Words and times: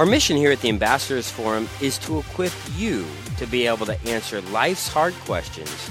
Our 0.00 0.06
mission 0.06 0.38
here 0.38 0.50
at 0.50 0.62
the 0.62 0.70
Ambassadors 0.70 1.30
Forum 1.30 1.68
is 1.82 1.98
to 1.98 2.20
equip 2.20 2.54
you 2.74 3.04
to 3.36 3.44
be 3.44 3.66
able 3.66 3.84
to 3.84 4.02
answer 4.08 4.40
life's 4.40 4.88
hard 4.88 5.12
questions 5.26 5.90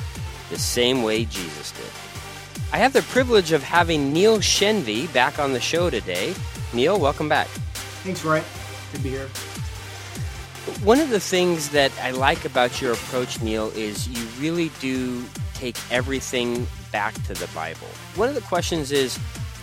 the 0.49 0.57
same 0.57 1.03
way 1.03 1.25
Jesus 1.25 1.71
did. 1.73 2.63
I 2.73 2.79
have 2.79 2.91
the 2.91 3.03
privilege 3.03 3.51
of 3.51 3.61
having 3.61 4.11
Neil 4.11 4.39
Shenvi 4.39 5.13
back 5.13 5.37
on 5.37 5.53
the 5.53 5.59
show 5.59 5.91
today. 5.91 6.33
Neil, 6.73 6.99
welcome 6.99 7.29
back. 7.29 7.45
Thanks, 8.01 8.25
Roy. 8.25 8.41
Good 8.93 8.97
to 8.97 9.03
be 9.03 9.09
here. 9.11 9.27
One 10.83 10.99
of 10.99 11.11
the 11.11 11.19
things 11.19 11.69
that 11.69 11.91
I 12.01 12.09
like 12.09 12.45
about 12.45 12.81
your 12.81 12.93
approach, 12.93 13.39
Neil, 13.43 13.69
is 13.75 14.07
you 14.07 14.25
really 14.39 14.71
do 14.79 15.23
take 15.53 15.77
everything 15.91 16.65
back 16.91 17.13
to 17.25 17.35
the 17.35 17.47
Bible. 17.53 17.85
One 18.15 18.27
of 18.27 18.33
the 18.33 18.41
questions 18.41 18.91
is 18.91 19.19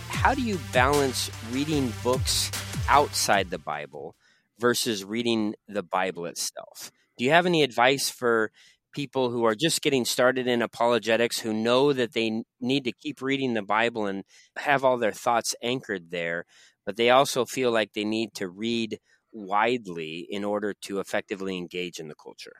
how 0.07 0.33
do 0.33 0.41
you 0.41 0.57
balance 0.71 1.29
reading 1.51 1.91
books 2.01 2.49
outside 2.87 3.49
the 3.49 3.59
Bible 3.59 4.15
versus 4.59 5.03
reading 5.03 5.55
the 5.67 5.83
Bible 5.83 6.25
itself. 6.25 6.91
Do 7.17 7.25
you 7.25 7.31
have 7.31 7.45
any 7.45 7.63
advice 7.63 8.09
for 8.09 8.51
people 8.93 9.29
who 9.29 9.43
are 9.43 9.55
just 9.55 9.81
getting 9.81 10.05
started 10.05 10.47
in 10.47 10.61
apologetics 10.61 11.39
who 11.39 11.53
know 11.53 11.93
that 11.93 12.13
they 12.13 12.43
need 12.59 12.83
to 12.83 12.91
keep 12.91 13.21
reading 13.21 13.53
the 13.53 13.61
Bible 13.61 14.05
and 14.05 14.23
have 14.57 14.83
all 14.83 14.97
their 14.97 15.11
thoughts 15.11 15.55
anchored 15.61 16.09
there, 16.09 16.45
but 16.85 16.95
they 16.95 17.09
also 17.09 17.45
feel 17.45 17.71
like 17.71 17.93
they 17.93 18.05
need 18.05 18.33
to 18.33 18.47
read 18.47 18.99
widely 19.31 20.25
in 20.29 20.43
order 20.43 20.73
to 20.73 20.99
effectively 20.99 21.57
engage 21.57 21.99
in 21.99 22.07
the 22.07 22.15
culture? 22.15 22.53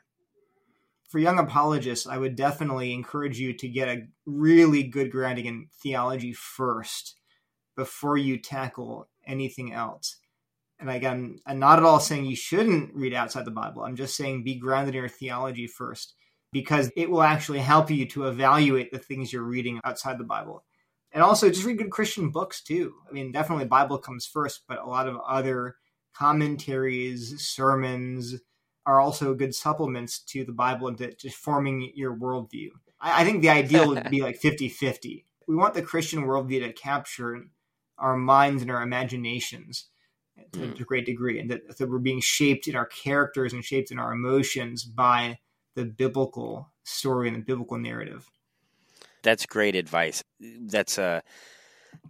For 1.08 1.18
young 1.18 1.38
apologists, 1.38 2.06
I 2.06 2.18
would 2.18 2.36
definitely 2.36 2.92
encourage 2.92 3.38
you 3.40 3.54
to 3.54 3.68
get 3.68 3.88
a 3.88 4.06
really 4.26 4.82
good 4.82 5.10
grounding 5.10 5.46
in 5.46 5.68
theology 5.82 6.34
first 6.34 7.16
before 7.74 8.18
you 8.18 8.38
tackle 8.38 9.08
anything 9.26 9.72
else 9.72 10.18
and 10.80 10.90
again, 10.90 11.38
I'm 11.46 11.58
not 11.58 11.78
at 11.78 11.84
all 11.84 12.00
saying 12.00 12.26
you 12.26 12.36
shouldn't 12.36 12.94
read 12.94 13.14
outside 13.14 13.44
the 13.44 13.50
Bible. 13.50 13.82
I'm 13.82 13.96
just 13.96 14.16
saying 14.16 14.44
be 14.44 14.54
grounded 14.56 14.94
in 14.94 15.00
your 15.00 15.08
theology 15.08 15.66
first, 15.66 16.14
because 16.52 16.90
it 16.96 17.10
will 17.10 17.22
actually 17.22 17.58
help 17.58 17.90
you 17.90 18.06
to 18.06 18.28
evaluate 18.28 18.92
the 18.92 18.98
things 18.98 19.32
you're 19.32 19.42
reading 19.42 19.80
outside 19.84 20.18
the 20.18 20.24
Bible. 20.24 20.64
And 21.10 21.22
also 21.22 21.48
just 21.48 21.64
read 21.64 21.78
good 21.78 21.90
Christian 21.90 22.30
books 22.30 22.62
too. 22.62 22.94
I 23.08 23.12
mean, 23.12 23.32
definitely 23.32 23.64
Bible 23.64 23.98
comes 23.98 24.26
first, 24.26 24.62
but 24.68 24.78
a 24.78 24.86
lot 24.86 25.08
of 25.08 25.16
other 25.26 25.76
commentaries, 26.14 27.40
sermons 27.40 28.36
are 28.86 29.00
also 29.00 29.34
good 29.34 29.54
supplements 29.54 30.20
to 30.20 30.44
the 30.44 30.52
Bible 30.52 30.88
and 30.88 30.98
to 30.98 31.14
just 31.14 31.36
forming 31.36 31.92
your 31.94 32.14
worldview. 32.14 32.68
I, 33.00 33.22
I 33.22 33.24
think 33.24 33.42
the 33.42 33.50
ideal 33.50 33.88
would 33.88 34.10
be 34.10 34.22
like 34.22 34.36
50 34.36 34.68
50. 34.68 35.24
We 35.46 35.56
want 35.56 35.74
the 35.74 35.82
Christian 35.82 36.24
worldview 36.24 36.60
to 36.60 36.72
capture 36.72 37.46
our 37.98 38.16
minds 38.16 38.62
and 38.62 38.70
our 38.70 38.82
imaginations 38.82 39.88
to, 40.52 40.58
mm. 40.58 40.76
to 40.76 40.82
a 40.82 40.86
great 40.86 41.06
degree, 41.06 41.38
and 41.40 41.50
that, 41.50 41.78
that 41.78 41.88
we're 41.88 41.98
being 41.98 42.20
shaped 42.20 42.68
in 42.68 42.76
our 42.76 42.86
characters 42.86 43.52
and 43.52 43.64
shaped 43.64 43.90
in 43.90 43.98
our 43.98 44.12
emotions 44.12 44.84
by 44.84 45.38
the 45.74 45.84
biblical 45.84 46.72
story 46.84 47.28
and 47.28 47.36
the 47.36 47.42
biblical 47.42 47.78
narrative. 47.78 48.30
That's 49.22 49.46
great 49.46 49.76
advice. 49.76 50.22
That's 50.40 50.98
a 50.98 51.22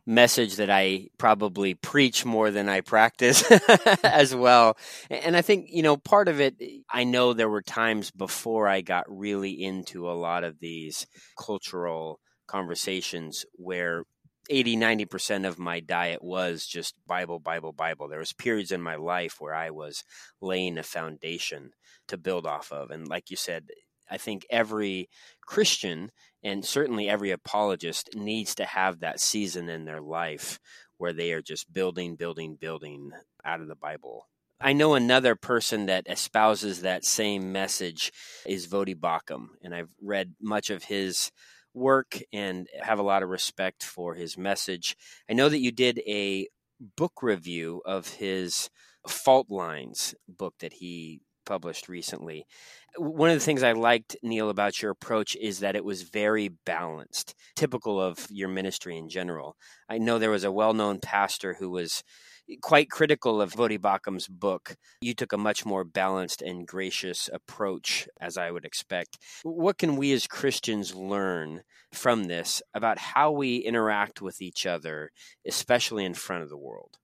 message 0.07 0.57
that 0.57 0.71
I 0.71 1.09
probably 1.19 1.75
preach 1.75 2.25
more 2.25 2.51
than 2.51 2.69
I 2.69 2.81
practice 2.81 3.45
as 4.03 4.35
well. 4.35 4.77
And 5.11 5.37
I 5.37 5.43
think, 5.43 5.69
you 5.71 5.83
know, 5.83 5.97
part 5.97 6.29
of 6.29 6.41
it, 6.41 6.55
I 6.91 7.05
know 7.05 7.33
there 7.33 7.49
were 7.49 7.63
times 7.63 8.11
before 8.11 8.69
I 8.69 8.81
got 8.81 9.05
really 9.09 9.63
into 9.63 10.11
a 10.11 10.13
lot 10.13 10.45
of 10.45 10.59
these 10.61 11.07
cultural 11.39 12.21
conversations 12.47 13.45
where 13.55 14.05
80 14.49 14.77
90% 14.77 15.47
of 15.47 15.59
my 15.59 15.81
diet 15.81 16.23
was 16.23 16.67
just 16.67 16.95
bible 17.07 17.39
bible 17.39 17.73
bible. 17.73 18.09
There 18.09 18.19
was 18.19 18.33
periods 18.33 18.73
in 18.73 18.83
my 18.83 18.97
life 18.97 19.37
where 19.41 19.55
i 19.55 19.71
was 19.71 20.05
laying 20.41 20.79
a 20.79 20.83
foundation 20.83 21.73
to 22.09 22.17
build 22.17 22.47
off 22.47 22.73
of. 22.73 22.91
And 22.91 23.09
like 23.09 23.31
you 23.31 23.37
said 23.37 23.69
i 24.11 24.17
think 24.17 24.47
every 24.51 25.09
christian 25.43 26.11
and 26.43 26.65
certainly 26.65 27.09
every 27.09 27.31
apologist 27.31 28.11
needs 28.15 28.55
to 28.55 28.65
have 28.65 29.01
that 29.01 29.21
season 29.21 29.69
in 29.69 29.85
their 29.85 30.01
life 30.01 30.59
where 30.99 31.13
they 31.13 31.33
are 31.33 31.43
just 31.43 31.73
building 31.73 32.17
building 32.17 32.57
building 32.61 33.13
out 33.45 33.61
of 33.61 33.69
the 33.69 33.75
bible. 33.75 34.29
I 34.61 34.73
know 34.73 34.95
another 34.95 35.37
person 35.37 35.87
that 35.87 36.09
espouses 36.09 36.83
that 36.83 37.05
same 37.05 37.53
message 37.53 38.13
is 38.45 38.67
Voddie 38.67 38.99
Baucham, 38.99 39.51
and 39.63 39.73
I've 39.73 39.91
read 40.03 40.35
much 40.41 40.71
of 40.71 40.83
his 40.83 41.31
work 41.79 42.21
and 42.33 42.69
have 42.81 42.99
a 42.99 43.03
lot 43.03 43.23
of 43.23 43.29
respect 43.29 43.83
for 43.83 44.15
his 44.15 44.37
message. 44.37 44.97
I 45.31 45.35
know 45.35 45.49
that 45.49 45.61
you 45.61 45.73
did 45.73 46.01
a 46.07 46.49
book 46.97 47.23
review 47.23 47.83
of 47.85 48.09
his 48.15 48.71
Fault 49.07 49.51
Lines 49.51 50.15
book 50.29 50.55
that 50.61 50.75
he 50.75 51.21
published 51.47 51.89
recently. 51.89 52.47
One 52.97 53.31
of 53.31 53.37
the 53.37 53.45
things 53.45 53.63
I 53.63 53.73
liked, 53.73 54.17
Neil, 54.23 54.51
about 54.51 54.83
your 54.83 54.91
approach 54.91 55.35
is 55.37 55.61
that 55.61 55.77
it 55.77 55.85
was 55.85 56.03
very 56.03 56.49
balanced, 56.49 57.35
typical 57.57 58.01
of 58.01 58.27
your 58.31 58.49
ministry 58.49 58.97
in 58.97 59.09
general. 59.09 59.57
I 59.89 59.99
know 59.99 60.19
there 60.19 60.31
was 60.31 60.45
a 60.45 60.53
well 60.53 60.75
known 60.75 61.01
pastor 61.01 61.55
who 61.55 61.71
was 61.71 62.03
quite 62.61 62.91
critical 62.91 63.41
of 63.41 63.53
Voddie 63.53 63.81
Baucham's 63.81 64.29
book. 64.29 64.77
You 65.01 65.15
took 65.15 65.33
a 65.33 65.39
much 65.39 65.67
more 65.67 65.85
balanced 65.85 66.43
and 66.43 66.67
gracious 66.67 67.29
approach, 67.33 68.09
as 68.21 68.37
I 68.37 68.51
would 68.51 68.65
expect. 68.65 69.19
What 69.43 69.79
can 69.79 69.97
we 69.97 70.13
as 70.13 70.27
Christians 70.27 70.95
learn 70.95 71.63
from 71.93 72.25
this 72.25 72.63
about 72.75 72.99
how 72.99 73.31
we 73.31 73.57
interact 73.57 74.21
with 74.21 74.41
each 74.41 74.67
other, 74.67 75.11
especially 75.47 76.05
in 76.05 76.15
front 76.15 76.43
of 76.43 76.49
the 76.49 76.57
world? 76.57 76.99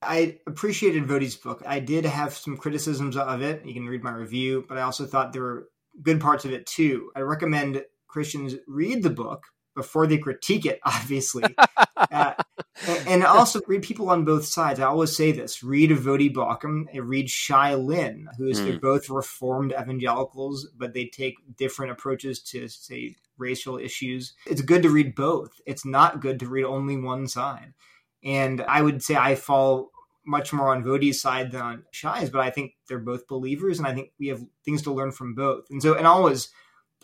I 0.00 0.38
appreciated 0.46 1.04
Voddie's 1.04 1.36
book. 1.36 1.62
I 1.66 1.80
did 1.80 2.04
have 2.04 2.34
some 2.34 2.56
criticisms 2.56 3.16
of 3.16 3.42
it. 3.42 3.64
You 3.64 3.74
can 3.74 3.86
read 3.86 4.04
my 4.04 4.12
review, 4.12 4.64
but 4.68 4.78
I 4.78 4.82
also 4.82 5.06
thought 5.06 5.32
there 5.32 5.42
were 5.42 5.68
good 6.02 6.20
parts 6.20 6.44
of 6.44 6.52
it 6.52 6.66
too. 6.66 7.10
I 7.16 7.20
recommend 7.20 7.84
Christians 8.06 8.54
read 8.68 9.02
the 9.02 9.10
book 9.10 9.46
before 9.74 10.06
they 10.06 10.18
critique 10.18 10.66
it, 10.66 10.80
obviously. 10.84 11.44
uh, 11.96 12.27
and 13.08 13.24
also 13.24 13.60
read 13.66 13.82
people 13.82 14.10
on 14.10 14.24
both 14.24 14.44
sides. 14.44 14.80
I 14.80 14.84
always 14.84 15.16
say 15.16 15.32
this: 15.32 15.62
read 15.62 15.90
Voddie 15.90 16.32
Baucham 16.32 16.86
and 16.92 17.08
read 17.08 17.30
Shai 17.30 17.74
Linne, 17.74 18.28
who's 18.36 18.60
mm. 18.60 18.64
they're 18.64 18.78
both 18.78 19.10
reformed 19.10 19.72
evangelicals, 19.72 20.68
but 20.76 20.94
they 20.94 21.06
take 21.06 21.34
different 21.56 21.92
approaches 21.92 22.40
to 22.44 22.68
say 22.68 23.16
racial 23.38 23.78
issues. 23.78 24.34
It's 24.46 24.62
good 24.62 24.82
to 24.82 24.90
read 24.90 25.14
both. 25.14 25.52
It's 25.66 25.84
not 25.84 26.20
good 26.20 26.40
to 26.40 26.46
read 26.46 26.64
only 26.64 26.96
one 26.96 27.26
side. 27.28 27.74
And 28.22 28.60
I 28.62 28.82
would 28.82 29.02
say 29.02 29.16
I 29.16 29.34
fall 29.36 29.90
much 30.26 30.52
more 30.52 30.74
on 30.74 30.84
Voddie's 30.84 31.20
side 31.20 31.52
than 31.52 31.62
on 31.62 31.84
Shai's, 31.90 32.30
but 32.30 32.42
I 32.42 32.50
think 32.50 32.74
they're 32.86 32.98
both 32.98 33.26
believers, 33.26 33.78
and 33.78 33.86
I 33.86 33.94
think 33.94 34.12
we 34.18 34.28
have 34.28 34.44
things 34.64 34.82
to 34.82 34.92
learn 34.92 35.12
from 35.12 35.34
both. 35.34 35.70
And 35.70 35.82
so, 35.82 35.94
and 35.94 36.06
always 36.06 36.50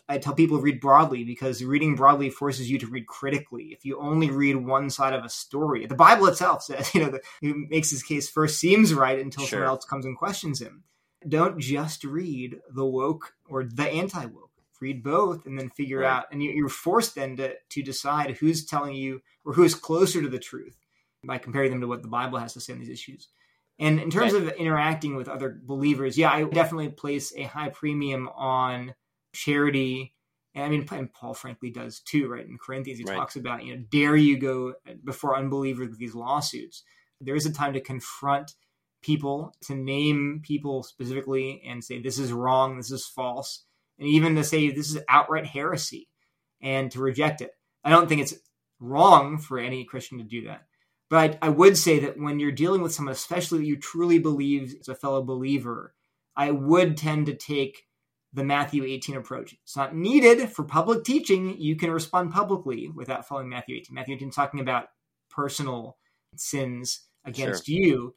I 0.09 0.19
tell 0.19 0.35
people 0.35 0.61
read 0.61 0.81
broadly 0.81 1.25
because 1.25 1.65
reading 1.65 1.97
broadly 1.97 2.29
forces 2.29 2.71
you 2.71 2.79
to 2.79 2.87
read 2.87 3.07
critically. 3.07 3.69
If 3.73 3.85
you 3.85 3.99
only 3.99 4.31
read 4.31 4.57
one 4.57 4.91
side 4.91 5.15
of 5.15 5.25
a 5.25 5.31
story, 5.31 5.87
the 5.87 5.95
Bible 5.95 6.27
itself 6.27 6.63
says, 6.63 6.91
you 6.95 7.01
know, 7.01 7.11
the, 7.11 7.21
he 7.41 7.53
makes 7.53 7.91
his 7.91 8.03
case 8.03 8.29
first 8.29 8.59
seems 8.59 8.93
right 8.93 9.19
until 9.19 9.45
sure. 9.45 9.59
someone 9.59 9.69
else 9.69 9.85
comes 9.85 10.05
and 10.05 10.17
questions 10.17 10.61
him. 10.61 10.85
Don't 11.27 11.59
just 11.59 12.05
read 12.05 12.61
the 12.71 12.85
woke 12.85 13.33
or 13.49 13.65
the 13.65 13.89
anti 13.89 14.27
woke. 14.27 14.51
Read 14.81 15.03
both 15.03 15.47
and 15.47 15.59
then 15.59 15.71
figure 15.71 16.01
right. 16.01 16.11
out, 16.11 16.25
and 16.31 16.43
you're 16.43 16.69
forced 16.69 17.15
then 17.15 17.37
to, 17.39 17.55
to 17.71 17.83
decide 17.83 18.37
who's 18.37 18.67
telling 18.67 18.95
you 18.95 19.23
or 19.43 19.55
who's 19.55 19.75
closer 19.75 20.21
to 20.21 20.29
the 20.29 20.39
truth 20.39 20.77
by 21.25 21.39
comparing 21.39 21.71
them 21.71 21.81
to 21.81 21.87
what 21.87 22.03
the 22.03 22.09
Bible 22.09 22.39
has 22.39 22.53
to 22.53 22.61
say 22.61 22.75
on 22.75 22.81
these 22.81 22.91
issues. 22.91 23.29
And 23.79 23.99
in 23.99 24.11
terms 24.11 24.35
right. 24.35 24.43
of 24.43 24.49
interacting 24.53 25.17
with 25.17 25.29
other 25.29 25.59
believers, 25.63 26.19
yeah, 26.19 26.31
I 26.31 26.45
definitely 26.45 26.91
place 26.91 27.33
a 27.35 27.45
high 27.45 27.71
premium 27.71 28.29
on 28.37 28.95
charity. 29.35 30.15
And 30.55 30.65
I 30.65 30.69
mean, 30.69 30.87
and 30.93 31.13
Paul 31.13 31.35
frankly 31.35 31.71
does 31.71 32.01
too, 32.01 32.29
right? 32.29 32.47
In 32.47 32.59
Corinthians, 32.59 33.01
he 33.01 33.05
right. 33.05 33.17
talks 33.17 33.37
about, 33.37 33.65
you 33.65 33.77
know, 33.77 33.85
dare 33.91 34.17
you 34.17 34.39
go 34.39 34.75
before 35.05 35.37
unbelievers 35.37 35.91
with 35.91 35.99
these 35.99 36.15
lawsuits. 36.15 36.83
There 37.21 37.37
is 37.37 37.47
a 37.47 37.53
time 37.53 37.73
to 37.75 37.81
confront 37.81 38.53
people, 39.03 39.55
to 39.63 39.75
name 39.75 40.41
people 40.43 40.83
specifically 40.83 41.63
and 41.67 41.85
say, 41.85 42.01
this 42.01 42.19
is 42.19 42.33
wrong, 42.33 42.77
this 42.77 42.91
is 42.91 43.07
false, 43.07 43.65
and 43.99 44.09
even 44.09 44.35
to 44.37 44.45
say, 44.45 44.71
this 44.71 44.91
is 44.91 45.03
outright 45.09 45.47
heresy 45.47 46.09
and 46.63 46.91
to 46.91 47.01
reject 47.01 47.41
it. 47.41 47.51
I 47.85 47.91
don't 47.91 48.09
think 48.09 48.23
it's 48.23 48.35
wrong 48.81 49.39
for 49.39 49.59
any 49.59 49.85
Christian 49.85 50.19
to 50.19 50.25
do 50.25 50.47
that. 50.47 50.63
But 51.11 51.39
I, 51.43 51.47
I 51.47 51.49
would 51.51 51.77
say 51.77 52.01
that 52.01 52.19
when 52.19 52.41
you're 52.41 52.51
dealing 52.51 52.81
with 52.81 52.95
someone, 52.95 53.13
especially 53.13 53.59
that 53.59 53.67
you 53.67 53.77
truly 53.77 54.19
believe 54.19 54.75
is 54.81 54.89
a 54.89 54.95
fellow 54.95 55.23
believer, 55.23 55.95
I 56.37 56.51
would 56.51 56.97
tend 56.97 57.27
to 57.27 57.35
take 57.35 57.87
the 58.35 58.45
Matthew 58.45 58.85
18 58.85 59.17
approach. 59.17 59.55
It's 59.63 59.77
not 59.77 59.95
needed 59.95 60.51
for 60.51 60.65
public 60.65 61.05
teaching. 61.05 61.57
You 61.59 61.77
can 61.77 61.91
respond 61.91 62.33
publicly 62.33 62.91
without 62.93 63.27
following 63.27 63.49
Matthew 63.49 63.77
18. 63.77 63.95
Matthew 63.95 64.17
18 64.17 64.29
is 64.29 64.35
talking 64.35 64.61
about 64.61 64.89
personal 65.31 65.97
sins 66.37 67.01
against 67.25 67.67
sure. 67.67 67.75
you. 67.75 68.15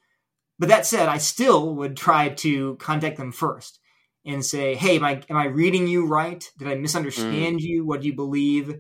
But 0.60 0.70
that 0.70 0.88
said, 0.88 1.08
I 1.08 1.20
still 1.20 1.76
would 1.76 1.96
try 1.96 2.30
to 2.30 2.76
contact 2.78 3.18
them 3.18 3.32
first 3.32 3.80
and 4.26 4.44
say, 4.44 4.74
"Hey, 4.76 4.98
am 4.98 5.06
I 5.06 5.22
am 5.30 5.38
I 5.38 5.46
reading 5.46 5.88
you 5.88 6.08
right? 6.08 6.44
Did 6.58 6.68
I 6.68 6.76
misunderstand 6.76 7.60
mm. 7.60 7.64
you? 7.64 7.86
What 7.86 8.02
do 8.02 8.08
you 8.08 8.16
believe?" 8.16 8.76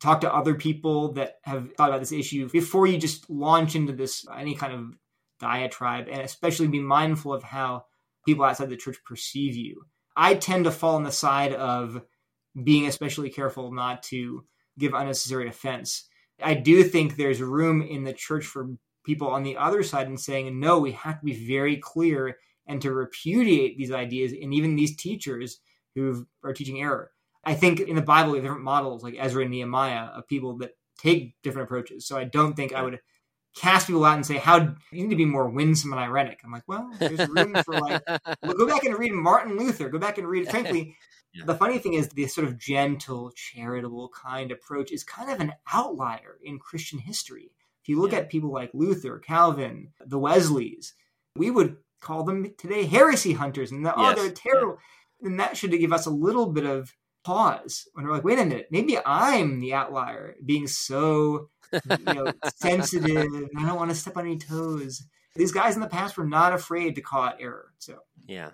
Talk 0.00 0.22
to 0.22 0.34
other 0.34 0.54
people 0.54 1.12
that 1.12 1.36
have 1.44 1.72
thought 1.74 1.90
about 1.90 2.00
this 2.00 2.10
issue 2.10 2.48
before 2.48 2.88
you 2.88 2.98
just 2.98 3.30
launch 3.30 3.76
into 3.76 3.92
this 3.92 4.26
any 4.36 4.56
kind 4.56 4.72
of 4.72 4.98
diatribe 5.38 6.08
and 6.10 6.22
especially 6.22 6.66
be 6.66 6.80
mindful 6.80 7.32
of 7.32 7.44
how 7.44 7.84
people 8.26 8.44
outside 8.44 8.68
the 8.68 8.76
church 8.76 8.96
perceive 9.04 9.54
you. 9.54 9.84
I 10.16 10.34
tend 10.34 10.64
to 10.64 10.70
fall 10.70 10.96
on 10.96 11.02
the 11.02 11.12
side 11.12 11.52
of 11.54 12.02
being 12.62 12.86
especially 12.86 13.30
careful 13.30 13.72
not 13.72 14.02
to 14.04 14.44
give 14.78 14.94
unnecessary 14.94 15.48
offense. 15.48 16.08
I 16.42 16.54
do 16.54 16.82
think 16.84 17.16
there's 17.16 17.40
room 17.40 17.82
in 17.82 18.04
the 18.04 18.12
church 18.12 18.44
for 18.44 18.68
people 19.04 19.28
on 19.28 19.42
the 19.42 19.56
other 19.56 19.82
side 19.82 20.06
and 20.06 20.20
saying, 20.20 20.58
no, 20.58 20.78
we 20.78 20.92
have 20.92 21.18
to 21.20 21.24
be 21.24 21.46
very 21.46 21.76
clear 21.76 22.36
and 22.66 22.80
to 22.82 22.92
repudiate 22.92 23.76
these 23.76 23.90
ideas 23.90 24.32
and 24.32 24.54
even 24.54 24.76
these 24.76 24.96
teachers 24.96 25.58
who 25.94 26.26
are 26.44 26.52
teaching 26.52 26.80
error. 26.80 27.10
I 27.44 27.54
think 27.54 27.80
in 27.80 27.96
the 27.96 28.02
Bible, 28.02 28.32
we 28.32 28.38
have 28.38 28.44
different 28.44 28.64
models 28.64 29.02
like 29.02 29.16
Ezra 29.18 29.42
and 29.42 29.50
Nehemiah 29.50 30.06
of 30.14 30.28
people 30.28 30.58
that 30.58 30.72
take 30.98 31.34
different 31.42 31.66
approaches. 31.66 32.06
So 32.06 32.16
I 32.16 32.24
don't 32.24 32.54
think 32.54 32.72
I 32.72 32.82
would 32.82 33.00
cast 33.54 33.86
people 33.86 34.04
out 34.04 34.16
and 34.16 34.26
say, 34.26 34.38
"How 34.38 34.74
you 34.90 35.02
need 35.02 35.10
to 35.10 35.16
be 35.16 35.24
more 35.24 35.48
winsome 35.48 35.92
and 35.92 36.00
irenic." 36.00 36.38
I'm 36.44 36.52
like, 36.52 36.66
well, 36.66 36.90
there's 36.98 37.28
room 37.28 37.54
for 37.64 37.78
like, 37.78 38.02
well, 38.42 38.54
go 38.54 38.66
back 38.66 38.84
and 38.84 38.98
read 38.98 39.12
Martin 39.12 39.56
Luther. 39.56 39.88
Go 39.88 39.98
back 39.98 40.18
and 40.18 40.26
read. 40.26 40.48
Frankly, 40.48 40.96
yeah. 41.34 41.44
the 41.44 41.54
funny 41.54 41.78
thing 41.78 41.94
is, 41.94 42.08
the 42.08 42.26
sort 42.26 42.46
of 42.46 42.58
gentle, 42.58 43.32
charitable 43.32 44.10
kind 44.10 44.50
approach 44.50 44.90
is 44.90 45.04
kind 45.04 45.30
of 45.30 45.40
an 45.40 45.52
outlier 45.72 46.38
in 46.42 46.58
Christian 46.58 46.98
history. 46.98 47.52
If 47.82 47.88
you 47.88 48.00
look 48.00 48.12
yeah. 48.12 48.18
at 48.18 48.30
people 48.30 48.52
like 48.52 48.70
Luther, 48.74 49.18
Calvin, 49.18 49.88
the 50.04 50.18
Wesleys, 50.18 50.94
we 51.36 51.50
would 51.50 51.76
call 52.00 52.24
them 52.24 52.54
today 52.58 52.84
heresy 52.84 53.32
hunters, 53.32 53.70
and 53.70 53.84
the, 53.84 53.94
oh, 53.94 54.02
yes. 54.02 54.18
oh, 54.18 54.22
they're 54.22 54.32
terrible. 54.32 54.78
Yeah. 55.20 55.28
And 55.28 55.40
that 55.40 55.56
should 55.56 55.70
give 55.70 55.92
us 55.92 56.06
a 56.06 56.10
little 56.10 56.46
bit 56.46 56.64
of 56.64 56.94
pause 57.24 57.88
when 57.92 58.04
we're 58.04 58.12
like, 58.12 58.24
wait 58.24 58.38
a 58.38 58.44
minute, 58.44 58.68
maybe 58.70 58.98
I'm 59.04 59.60
the 59.60 59.74
outlier, 59.74 60.36
being 60.44 60.66
so 60.66 61.50
you 61.72 62.14
know 62.14 62.32
sensitive. 62.56 63.50
I 63.56 63.66
don't 63.66 63.76
want 63.76 63.90
to 63.90 63.96
step 63.96 64.16
on 64.16 64.26
any 64.26 64.38
toes. 64.38 65.02
These 65.34 65.52
guys 65.52 65.74
in 65.74 65.80
the 65.80 65.88
past 65.88 66.16
were 66.16 66.26
not 66.26 66.52
afraid 66.52 66.94
to 66.96 67.00
call 67.00 67.22
out 67.22 67.36
error. 67.40 67.72
So 67.78 67.98
yeah, 68.26 68.50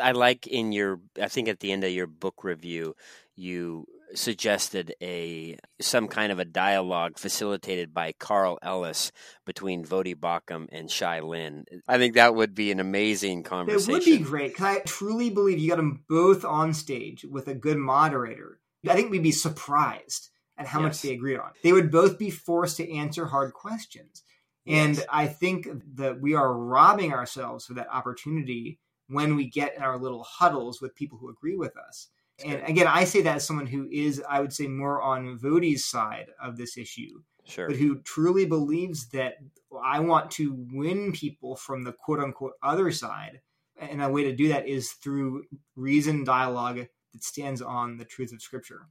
I 0.00 0.12
like 0.12 0.46
in 0.46 0.72
your. 0.72 1.00
I 1.20 1.28
think 1.28 1.48
at 1.48 1.60
the 1.60 1.72
end 1.72 1.84
of 1.84 1.90
your 1.90 2.06
book 2.06 2.44
review, 2.44 2.94
you 3.36 3.86
suggested 4.14 4.94
a 5.02 5.56
some 5.80 6.08
kind 6.08 6.32
of 6.32 6.38
a 6.38 6.44
dialogue 6.44 7.18
facilitated 7.18 7.94
by 7.94 8.12
Carl 8.12 8.58
Ellis 8.62 9.12
between 9.44 9.84
Voddie 9.84 10.14
Baucham 10.14 10.68
and 10.70 10.90
Shai 10.90 11.20
Linne. 11.20 11.64
I 11.88 11.98
think 11.98 12.14
that 12.14 12.34
would 12.34 12.54
be 12.54 12.70
an 12.70 12.80
amazing 12.80 13.42
conversation. 13.42 13.90
It 13.90 13.94
would 13.94 14.04
be 14.04 14.18
great 14.18 14.52
because 14.52 14.76
I 14.76 14.80
truly 14.80 15.30
believe 15.30 15.58
you 15.58 15.70
got 15.70 15.76
them 15.76 16.04
both 16.08 16.44
on 16.44 16.74
stage 16.74 17.24
with 17.24 17.48
a 17.48 17.54
good 17.54 17.78
moderator. 17.78 18.58
I 18.88 18.94
think 18.94 19.10
we'd 19.10 19.22
be 19.22 19.32
surprised 19.32 20.30
at 20.62 20.68
how 20.68 20.80
yes. 20.80 20.88
much 20.88 21.02
they 21.02 21.14
agreed 21.14 21.38
on. 21.38 21.50
They 21.62 21.72
would 21.72 21.90
both 21.90 22.18
be 22.18 22.30
forced 22.30 22.76
to 22.78 22.92
answer 22.92 23.26
hard 23.26 23.52
questions. 23.52 24.22
And 24.66 24.96
yes. 24.96 25.06
I 25.10 25.26
think 25.26 25.68
that 25.96 26.20
we 26.20 26.34
are 26.34 26.54
robbing 26.54 27.12
ourselves 27.12 27.68
of 27.68 27.76
that 27.76 27.88
opportunity 27.90 28.78
when 29.08 29.36
we 29.36 29.48
get 29.48 29.76
in 29.76 29.82
our 29.82 29.98
little 29.98 30.22
huddles 30.22 30.80
with 30.80 30.94
people 30.94 31.18
who 31.18 31.28
agree 31.28 31.56
with 31.56 31.76
us 31.76 32.08
and 32.44 32.62
again, 32.66 32.86
I 32.86 33.04
say 33.04 33.22
that 33.22 33.36
as 33.36 33.46
someone 33.46 33.66
who 33.66 33.88
is, 33.90 34.22
I 34.28 34.40
would 34.40 34.52
say, 34.52 34.66
more 34.66 35.00
on 35.02 35.38
Voddie's 35.38 35.84
side 35.84 36.30
of 36.42 36.56
this 36.56 36.76
issue, 36.76 37.22
sure. 37.44 37.68
but 37.68 37.76
who 37.76 38.00
truly 38.00 38.46
believes 38.46 39.08
that 39.08 39.36
I 39.82 40.00
want 40.00 40.30
to 40.32 40.66
win 40.72 41.12
people 41.12 41.56
from 41.56 41.82
the 41.82 41.92
quote 41.92 42.20
unquote 42.20 42.54
other 42.62 42.90
side. 42.90 43.40
And 43.78 44.02
a 44.02 44.08
way 44.08 44.24
to 44.24 44.34
do 44.34 44.48
that 44.48 44.68
is 44.68 44.92
through 44.92 45.44
reason 45.76 46.24
dialogue 46.24 46.86
that 47.12 47.24
stands 47.24 47.60
on 47.60 47.96
the 47.96 48.04
truth 48.04 48.32
of 48.32 48.42
Scripture. 48.42 48.86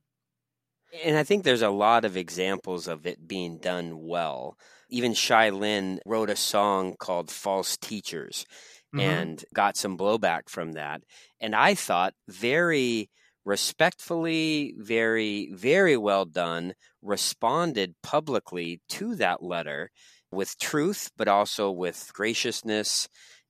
And 1.03 1.17
I 1.17 1.23
think 1.23 1.43
there's 1.43 1.61
a 1.61 1.69
lot 1.69 2.05
of 2.05 2.17
examples 2.17 2.87
of 2.87 3.05
it 3.05 3.27
being 3.27 3.57
done 3.57 4.05
well. 4.07 4.57
Even 4.89 5.13
Shai 5.13 5.49
Linne 5.49 5.99
wrote 6.05 6.29
a 6.29 6.35
song 6.35 6.95
called 6.99 7.31
False 7.31 7.77
Teachers 7.77 8.45
mm-hmm. 8.93 8.99
and 8.99 9.45
got 9.53 9.77
some 9.77 9.97
blowback 9.97 10.49
from 10.49 10.73
that. 10.73 11.01
And 11.39 11.55
I 11.55 11.75
thought 11.75 12.13
very 12.27 13.09
respectfully, 13.45 14.75
very, 14.77 15.51
very 15.53 15.97
well 15.97 16.25
done, 16.25 16.73
responded 17.01 17.95
publicly 18.03 18.81
to 18.89 19.15
that 19.15 19.41
letter 19.41 19.89
with 20.31 20.57
truth, 20.59 21.09
but 21.17 21.27
also 21.27 21.71
with 21.71 22.11
graciousness 22.13 23.09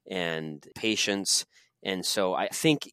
and 0.10 0.66
patience. 0.76 1.46
And 1.84 2.06
so 2.06 2.34
I 2.34 2.48
think 2.48 2.92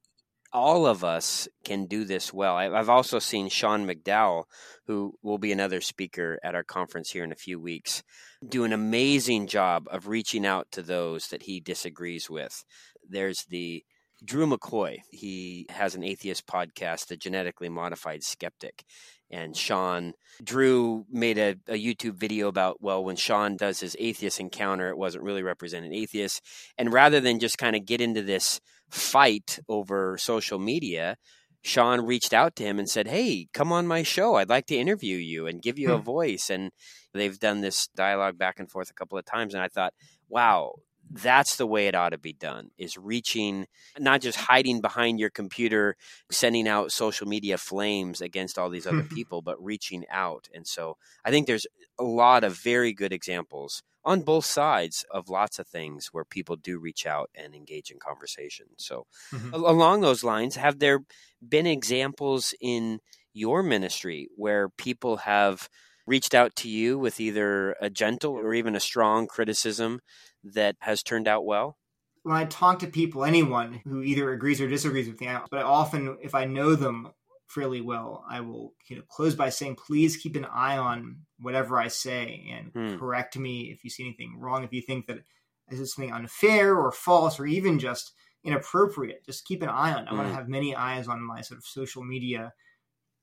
all 0.59 0.87
of 0.87 1.05
us 1.05 1.47
can 1.65 1.87
do 1.87 2.05
this 2.05 2.33
well. 2.33 2.57
I've 2.57 2.89
also 2.89 3.21
seen 3.21 3.49
Sean 3.49 3.87
McDowell, 3.87 4.45
who 4.89 5.15
will 5.23 5.39
be 5.39 5.53
another 5.53 5.81
speaker 5.81 6.41
at 6.43 6.57
our 6.57 6.65
conference 6.65 7.11
here 7.11 7.23
in 7.23 7.31
a 7.31 7.37
few 7.37 7.61
weeks, 7.61 8.03
do 8.47 8.65
an 8.65 8.73
amazing 8.73 9.47
job 9.47 9.87
of 9.89 10.09
reaching 10.09 10.45
out 10.45 10.67
to 10.73 10.83
those 10.83 11.29
that 11.29 11.45
he 11.45 11.61
disagrees 11.61 12.29
with. 12.29 12.65
There's 13.09 13.45
the 13.49 13.85
Drew 14.25 14.49
McCoy. 14.49 14.97
He 15.13 15.67
has 15.71 15.95
an 15.95 16.03
atheist 16.03 16.45
podcast, 16.49 17.07
The 17.07 17.17
Genetically 17.17 17.69
Modified 17.69 18.25
Skeptic. 18.25 18.83
And 19.31 19.57
Sean, 19.57 20.15
Drew 20.43 21.05
made 21.11 21.39
a, 21.39 21.57
a, 21.69 21.75
YouTube 21.75 22.15
video 22.15 22.49
about, 22.49 22.81
well, 22.81 23.05
when 23.05 23.17
Sean 23.17 23.57
does 23.57 23.81
his 23.81 23.95
atheist 23.99 24.41
encounter, 24.41 24.89
it 24.89 24.97
wasn't 24.97 25.25
really 25.25 25.43
representing 25.43 25.93
atheists. 25.93 26.41
And 26.79 26.93
rather 26.93 27.21
than 27.21 27.39
just 27.39 27.59
kind 27.59 27.77
of 27.77 27.85
get 27.85 28.01
into 28.01 28.23
this 28.23 28.61
fight 28.89 29.59
over 29.69 30.17
social 30.17 30.59
media, 30.59 31.17
Sean 31.63 32.07
reached 32.07 32.33
out 32.33 32.57
to 32.57 32.65
him 32.65 32.79
and 32.79 32.89
said, 32.89 33.09
Hey, 33.09 33.49
come 33.53 33.73
on 33.73 33.87
my 33.87 34.03
show. 34.03 34.37
I'd 34.37 34.49
like 34.49 34.67
to 34.67 34.77
interview 34.77 35.17
you 35.17 35.47
and 35.47 35.61
give 35.61 35.79
you 35.79 35.89
hmm. 35.89 35.95
a 35.95 35.99
voice. 35.99 36.49
And 36.49 36.71
they've 37.13 37.39
done 37.39 37.61
this 37.61 37.89
dialogue 37.89 38.39
back 38.39 38.59
and 38.59 38.71
forth 38.71 38.91
a 38.91 38.95
couple 38.95 39.19
of 39.19 39.25
times. 39.25 39.55
And 39.55 39.63
I 39.63 39.69
thought, 39.69 39.93
wow, 40.29 40.77
that's 41.11 41.57
the 41.57 41.67
way 41.67 41.87
it 41.87 41.95
ought 41.95 42.11
to 42.11 42.19
be 42.19 42.33
done 42.33 42.71
is 42.77 42.99
reaching 42.99 43.67
not 43.99 44.21
just 44.21 44.39
hiding 44.39 44.81
behind 44.81 45.19
your 45.19 45.31
computer 45.31 45.97
sending 46.31 46.69
out 46.69 46.93
social 46.93 47.27
media 47.27 47.57
flames 47.57 48.21
against 48.21 48.59
all 48.59 48.71
these 48.71 48.87
other 48.87 49.03
people 49.15 49.43
but 49.43 49.63
reaching 49.63 50.05
out 50.11 50.49
and 50.55 50.67
so 50.67 50.97
i 51.25 51.31
think 51.31 51.47
there's 51.47 51.67
a 51.99 52.05
lot 52.05 52.45
of 52.45 52.57
very 52.59 52.93
good 52.93 53.13
examples 53.13 53.83
on 54.05 54.23
both 54.23 54.45
sides 54.45 55.05
of 55.11 55.29
lots 55.29 55.59
of 55.59 55.67
things 55.67 56.09
where 56.12 56.25
people 56.25 56.57
do 56.57 56.79
reach 56.79 57.07
out 57.07 57.31
and 57.35 57.55
engage 57.55 57.91
in 57.91 57.99
conversation 57.99 58.67
so 58.77 59.07
mm-hmm. 59.33 59.53
along 59.55 60.00
those 60.00 60.25
lines 60.25 60.57
have 60.57 60.79
there 60.79 61.00
been 61.47 61.67
examples 61.67 62.55
in 62.61 63.00
your 63.33 63.62
ministry 63.62 64.29
where 64.37 64.69
people 64.69 65.19
have 65.19 65.69
reached 66.09 66.35
out 66.35 66.57
to 66.57 66.69
you 66.69 66.99
with 66.99 67.21
either 67.21 67.77
a 67.81 67.91
gentle 67.91 68.33
or 68.33 68.55
even 68.55 68.75
a 68.75 68.81
strong 68.81 69.27
criticism 69.27 70.00
that 70.45 70.76
has 70.80 71.02
turned 71.02 71.28
out 71.28 71.45
well? 71.45 71.78
When 72.23 72.37
I 72.37 72.45
talk 72.45 72.80
to 72.80 72.87
people, 72.87 73.25
anyone 73.25 73.80
who 73.85 74.02
either 74.02 74.33
agrees 74.33 74.61
or 74.61 74.68
disagrees 74.68 75.09
with 75.09 75.21
me, 75.21 75.28
but 75.50 75.61
I 75.61 75.62
often, 75.62 76.18
if 76.23 76.35
I 76.35 76.45
know 76.45 76.75
them 76.75 77.12
fairly 77.49 77.80
well, 77.80 78.25
I 78.28 78.40
will 78.40 78.75
you 78.88 78.97
know 78.97 79.02
close 79.09 79.35
by 79.35 79.49
saying, 79.49 79.76
please 79.76 80.16
keep 80.16 80.37
an 80.37 80.45
eye 80.45 80.76
on 80.76 81.23
whatever 81.38 81.78
I 81.78 81.88
say 81.88 82.52
and 82.52 82.73
hmm. 82.73 82.99
correct 82.99 83.38
me 83.38 83.71
if 83.73 83.85
you 83.85 83.90
see 83.90 84.04
anything 84.04 84.38
wrong. 84.38 84.64
If 84.64 84.73
you 84.73 84.83
think 84.83 85.07
that 85.07 85.21
this 85.68 85.80
is 85.80 85.95
something 85.95 86.12
unfair 86.12 86.76
or 86.76 86.92
false 86.92 87.40
or 87.40 87.47
even 87.47 87.78
just 87.78 88.12
inappropriate, 88.45 89.25
just 89.25 89.47
keep 89.47 89.62
an 89.62 89.68
eye 89.68 89.92
on. 89.92 90.04
It. 90.04 90.09
I 90.11 90.14
want 90.14 90.26
to 90.26 90.30
hmm. 90.30 90.38
have 90.38 90.49
many 90.49 90.75
eyes 90.75 91.09
on 91.09 91.23
my 91.23 91.40
sort 91.40 91.59
of 91.59 91.64
social 91.64 92.04
media 92.04 92.52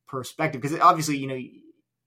perspective 0.08 0.62
because 0.62 0.80
obviously, 0.80 1.18
you 1.18 1.28
know, 1.28 1.40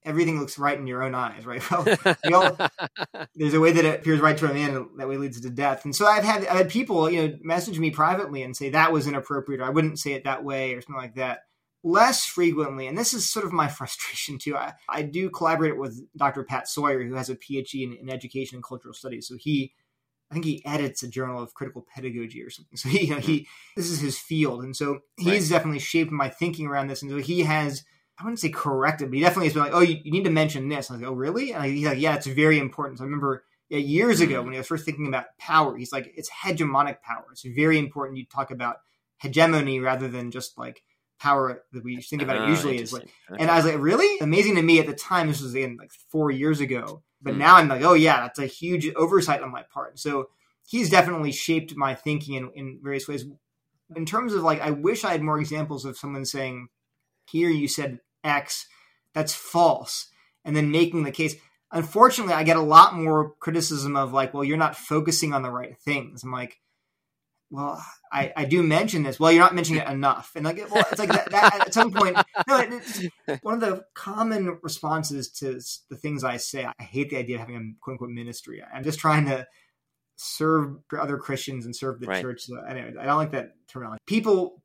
everything 0.03 0.39
looks 0.39 0.57
right 0.57 0.77
in 0.77 0.87
your 0.87 1.03
own 1.03 1.15
eyes, 1.15 1.45
right? 1.45 1.61
Well, 2.29 2.57
there's 3.35 3.53
a 3.53 3.59
way 3.59 3.71
that 3.71 3.85
it 3.85 3.99
appears 3.99 4.19
right 4.19 4.37
to 4.37 4.49
a 4.49 4.53
man, 4.53 4.75
and 4.75 4.87
that 4.97 5.09
way 5.09 5.17
leads 5.17 5.39
to 5.41 5.49
death. 5.49 5.85
And 5.85 5.95
so 5.95 6.05
I've 6.05 6.23
had 6.23 6.45
I've 6.47 6.57
had 6.57 6.69
people, 6.69 7.09
you 7.09 7.27
know, 7.27 7.37
message 7.41 7.79
me 7.79 7.91
privately 7.91 8.43
and 8.43 8.55
say 8.55 8.69
that 8.69 8.91
was 8.91 9.07
inappropriate, 9.07 9.61
or 9.61 9.65
I 9.65 9.69
wouldn't 9.69 9.99
say 9.99 10.13
it 10.13 10.23
that 10.23 10.43
way, 10.43 10.73
or 10.73 10.81
something 10.81 10.95
like 10.95 11.15
that. 11.15 11.39
Less 11.83 12.25
frequently, 12.25 12.87
and 12.87 12.97
this 12.97 13.13
is 13.13 13.29
sort 13.29 13.45
of 13.45 13.53
my 13.53 13.67
frustration 13.79 14.37
too. 14.37 14.55
I, 14.55 14.73
I 14.87 15.01
do 15.01 15.29
collaborate 15.29 15.77
with 15.77 16.01
Dr. 16.15 16.43
Pat 16.43 16.67
Sawyer, 16.67 17.03
who 17.03 17.15
has 17.15 17.29
a 17.29 17.35
PhD 17.35 17.83
in, 17.83 17.93
in 17.93 18.09
education 18.09 18.57
and 18.57 18.63
cultural 18.63 18.93
studies. 18.93 19.27
So 19.27 19.35
he 19.37 19.73
I 20.29 20.35
think 20.35 20.45
he 20.45 20.63
edits 20.65 21.01
a 21.01 21.07
journal 21.07 21.41
of 21.41 21.53
critical 21.53 21.85
pedagogy 21.93 22.43
or 22.43 22.49
something. 22.49 22.77
So 22.77 22.89
he, 22.89 23.05
you 23.07 23.15
know, 23.15 23.19
he 23.19 23.47
this 23.75 23.89
is 23.89 23.99
his 23.99 24.19
field, 24.19 24.63
and 24.63 24.75
so 24.75 24.99
he's 25.17 25.49
right. 25.49 25.57
definitely 25.57 25.79
shaped 25.79 26.11
my 26.11 26.29
thinking 26.29 26.67
around 26.67 26.87
this. 26.87 27.01
And 27.01 27.09
so 27.09 27.17
he 27.17 27.41
has 27.41 27.83
I 28.19 28.23
wouldn't 28.23 28.39
say 28.39 28.49
corrected, 28.49 29.09
but 29.09 29.15
he 29.15 29.21
definitely 29.21 29.47
has 29.47 29.53
been 29.53 29.63
like, 29.63 29.73
"Oh, 29.73 29.79
you, 29.79 29.97
you 30.03 30.11
need 30.11 30.25
to 30.25 30.29
mention 30.29 30.67
this." 30.67 30.89
I 30.89 30.93
was 30.93 31.01
like, 31.01 31.09
"Oh, 31.09 31.13
really?" 31.13 31.53
And 31.53 31.63
he's 31.65 31.85
like, 31.85 31.99
"Yeah, 31.99 32.15
it's 32.15 32.27
very 32.27 32.59
important." 32.59 32.97
So 32.97 33.03
I 33.03 33.05
remember 33.05 33.43
yeah, 33.69 33.77
years 33.77 34.19
ago 34.19 34.35
mm-hmm. 34.35 34.45
when 34.45 34.53
he 34.53 34.57
was 34.57 34.67
first 34.67 34.83
thinking 34.83 35.07
about 35.07 35.37
power, 35.37 35.77
he's 35.77 35.93
like, 35.93 36.11
"It's 36.15 36.29
hegemonic 36.29 37.01
power. 37.01 37.25
It's 37.31 37.43
very 37.43 37.77
important 37.77 38.17
you 38.17 38.25
talk 38.25 38.51
about 38.51 38.77
hegemony 39.19 39.79
rather 39.79 40.09
than 40.09 40.31
just 40.31 40.57
like 40.57 40.83
power 41.19 41.63
that 41.71 41.83
we 41.83 42.01
think 42.01 42.21
about 42.21 42.37
it 42.37 42.41
ah, 42.41 42.47
usually 42.47 42.77
is 42.77 42.91
like." 42.91 43.09
And 43.37 43.49
I 43.49 43.55
was 43.55 43.65
like, 43.65 43.77
"Really?" 43.79 44.19
Amazing 44.19 44.55
to 44.55 44.63
me 44.63 44.79
at 44.79 44.87
the 44.87 44.93
time. 44.93 45.27
This 45.27 45.41
was 45.41 45.55
in 45.55 45.77
like 45.77 45.91
four 46.09 46.29
years 46.29 46.59
ago, 46.59 47.03
but 47.21 47.31
mm-hmm. 47.31 47.39
now 47.39 47.55
I'm 47.55 47.69
like, 47.69 47.83
"Oh 47.83 47.93
yeah, 47.93 48.21
that's 48.21 48.39
a 48.39 48.47
huge 48.47 48.91
oversight 48.95 49.41
on 49.41 49.51
my 49.51 49.63
part." 49.71 49.97
So 49.97 50.29
he's 50.67 50.89
definitely 50.89 51.31
shaped 51.31 51.75
my 51.77 51.95
thinking 51.95 52.35
in, 52.35 52.51
in 52.53 52.79
various 52.83 53.07
ways. 53.07 53.25
In 53.95 54.05
terms 54.05 54.33
of 54.33 54.43
like, 54.43 54.61
I 54.61 54.71
wish 54.71 55.03
I 55.03 55.11
had 55.11 55.21
more 55.21 55.39
examples 55.39 55.85
of 55.85 55.97
someone 55.97 56.25
saying, 56.25 56.69
"Here 57.29 57.49
you 57.49 57.67
said 57.67 57.99
X, 58.23 58.67
that's 59.13 59.33
false. 59.33 60.07
And 60.45 60.55
then 60.55 60.71
making 60.71 61.03
the 61.03 61.11
case. 61.11 61.35
unfortunately, 61.71 62.33
I 62.33 62.43
get 62.43 62.57
a 62.57 62.61
lot 62.61 62.95
more 62.95 63.33
criticism 63.39 63.95
of 63.95 64.13
like, 64.13 64.33
well, 64.33 64.43
you're 64.43 64.57
not 64.57 64.75
focusing 64.75 65.33
on 65.33 65.43
the 65.43 65.51
right 65.51 65.77
things. 65.77 66.23
I'm 66.23 66.31
like, 66.31 66.57
well, 67.51 67.83
I, 68.11 68.31
I 68.35 68.45
do 68.45 68.61
mention 68.61 69.03
this. 69.03 69.19
Well, 69.19 69.31
you're 69.31 69.41
not 69.41 69.55
mentioning 69.55 69.81
it 69.81 69.87
enough. 69.91 70.31
And 70.35 70.45
like, 70.45 70.57
well, 70.71 70.85
it's 70.89 70.99
like 70.99 71.09
that, 71.09 71.31
that 71.31 71.67
at 71.67 71.73
some 71.73 71.91
point, 71.91 72.17
no, 72.47 72.81
one 73.41 73.55
of 73.55 73.59
the 73.59 73.83
common 73.95 74.59
responses 74.61 75.29
to 75.39 75.59
the 75.89 75.97
things 75.97 76.23
I 76.23 76.37
say, 76.37 76.65
I 76.65 76.83
hate 76.83 77.09
the 77.09 77.17
idea 77.17 77.35
of 77.35 77.41
having 77.41 77.55
a 77.55 77.83
quote 77.83 77.95
unquote 77.95 78.11
ministry. 78.11 78.61
I'm 78.73 78.83
just 78.83 78.99
trying 78.99 79.25
to 79.25 79.47
serve 80.15 80.77
other 80.97 81.17
Christians 81.17 81.65
and 81.65 81.75
serve 81.75 81.99
the 81.99 82.07
right. 82.07 82.21
church. 82.21 82.41
So 82.41 82.59
anyway, 82.59 82.93
I 82.99 83.05
don't 83.05 83.17
like 83.17 83.31
that 83.31 83.51
terminology. 83.67 83.99
People 84.05 84.61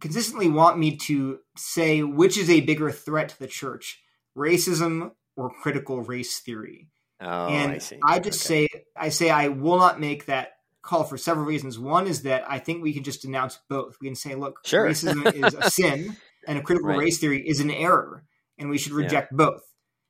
consistently 0.00 0.48
want 0.48 0.78
me 0.78 0.96
to 0.96 1.38
say 1.56 2.02
which 2.02 2.36
is 2.36 2.50
a 2.50 2.60
bigger 2.60 2.90
threat 2.90 3.30
to 3.30 3.38
the 3.38 3.46
church, 3.46 4.00
racism 4.36 5.12
or 5.36 5.50
critical 5.50 6.00
race 6.00 6.38
theory. 6.40 6.88
Oh, 7.20 7.48
and 7.48 7.72
I 7.72 7.78
see. 7.78 7.98
I 8.02 8.18
just 8.18 8.44
okay. 8.46 8.66
say 8.66 8.84
I 8.96 9.08
say 9.10 9.30
I 9.30 9.48
will 9.48 9.78
not 9.78 10.00
make 10.00 10.26
that 10.26 10.52
call 10.82 11.04
for 11.04 11.18
several 11.18 11.46
reasons. 11.46 11.78
One 11.78 12.06
is 12.06 12.22
that 12.22 12.44
I 12.48 12.58
think 12.58 12.82
we 12.82 12.92
can 12.92 13.04
just 13.04 13.24
announce 13.24 13.58
both. 13.68 13.96
We 14.00 14.08
can 14.08 14.14
say, 14.14 14.34
look, 14.34 14.60
sure. 14.64 14.86
racism 14.86 15.32
is 15.34 15.54
a 15.54 15.70
sin 15.70 16.16
and 16.46 16.58
a 16.58 16.62
critical 16.62 16.90
right. 16.90 16.98
race 16.98 17.18
theory 17.18 17.46
is 17.46 17.60
an 17.60 17.70
error, 17.70 18.24
and 18.58 18.70
we 18.70 18.78
should 18.78 18.92
reject 18.92 19.32
yeah. 19.32 19.36
both. 19.36 19.62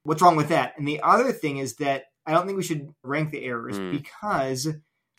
What's 0.05 0.23
wrong 0.23 0.37
with 0.37 0.49
that? 0.49 0.75
And 0.79 0.87
the 0.87 1.01
other 1.03 1.33
thing 1.33 1.59
is 1.59 1.77
that 1.77 2.05
I 2.25 2.33
don't 2.33 2.47
think 2.47 2.57
we 2.57 2.65
should 2.65 2.95
rank 3.03 3.31
the 3.31 3.45
errors 3.45 3.79
mm. 3.79 3.91
because 3.91 4.69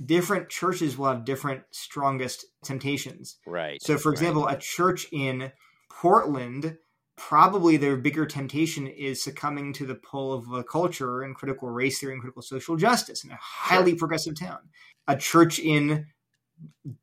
different 0.05 0.50
churches 0.50 0.98
will 0.98 1.08
have 1.08 1.25
different 1.25 1.63
strongest 1.72 2.46
temptations. 2.63 3.38
Right. 3.46 3.81
So, 3.81 3.98
for 3.98 4.12
example, 4.12 4.46
right. 4.46 4.58
a 4.58 4.60
church 4.60 5.08
in 5.12 5.51
Portland, 5.89 6.77
probably 7.17 7.77
their 7.77 7.98
bigger 7.98 8.25
temptation 8.25 8.88
is 8.88 9.24
succumbing 9.24 9.74
to 9.74 9.86
the 9.86 9.96
pull 9.96 10.34
of 10.34 10.50
the 10.50 10.63
culture 10.63 11.22
and 11.22 11.36
critical 11.36 11.70
race 11.70 12.00
theory 12.00 12.13
and 12.13 12.22
critical 12.22 12.41
social 12.41 12.75
justice 12.75 13.24
in 13.24 13.31
a 13.31 13.38
highly 13.39 13.91
sure. 13.91 14.00
progressive 14.00 14.39
town. 14.39 14.60
A 15.08 15.15
church 15.15 15.60
in 15.60 16.08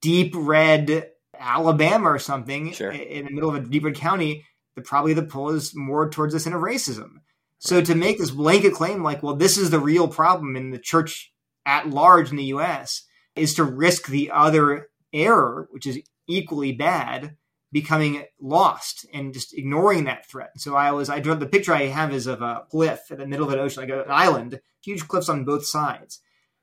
deep 0.00 0.32
red 0.36 1.10
Alabama 1.38 2.10
or 2.10 2.18
something 2.18 2.72
sure. 2.72 2.90
in 2.90 3.26
the 3.26 3.32
middle 3.32 3.50
of 3.50 3.56
a 3.56 3.60
deep 3.60 3.84
red 3.84 3.94
county, 3.94 4.44
the 4.74 4.82
probably 4.82 5.14
the 5.14 5.22
pull 5.22 5.50
is 5.50 5.74
more 5.74 6.08
towards 6.08 6.32
the 6.32 6.40
sin 6.40 6.52
of 6.52 6.62
racism. 6.62 7.18
So 7.58 7.80
to 7.82 7.94
make 7.94 8.18
this 8.18 8.30
blanket 8.30 8.74
claim 8.74 9.02
like, 9.02 9.22
well, 9.22 9.34
this 9.34 9.58
is 9.58 9.70
the 9.70 9.80
real 9.80 10.08
problem 10.08 10.56
in 10.56 10.70
the 10.70 10.78
church 10.78 11.32
at 11.68 11.90
large 11.90 12.30
in 12.30 12.36
the 12.36 12.44
US 12.44 13.02
is 13.36 13.54
to 13.54 13.62
risk 13.62 14.06
the 14.08 14.30
other 14.32 14.88
error, 15.12 15.68
which 15.70 15.86
is 15.86 16.00
equally 16.26 16.72
bad, 16.72 17.36
becoming 17.70 18.24
lost 18.40 19.06
and 19.12 19.34
just 19.34 19.56
ignoring 19.56 20.04
that 20.04 20.26
threat. 20.26 20.52
So 20.56 20.74
I 20.74 20.92
was 20.92 21.10
I 21.10 21.20
drew 21.20 21.34
the 21.34 21.46
picture 21.46 21.74
I 21.74 21.86
have 21.86 22.12
is 22.12 22.26
of 22.26 22.40
a 22.40 22.64
cliff 22.70 23.10
in 23.10 23.18
the 23.18 23.26
middle 23.26 23.46
of 23.46 23.52
an 23.52 23.60
ocean, 23.60 23.82
like 23.82 23.90
an 23.90 24.10
island, 24.10 24.60
huge 24.82 25.06
cliffs 25.06 25.28
on 25.28 25.44
both 25.44 25.66
sides. 25.66 26.20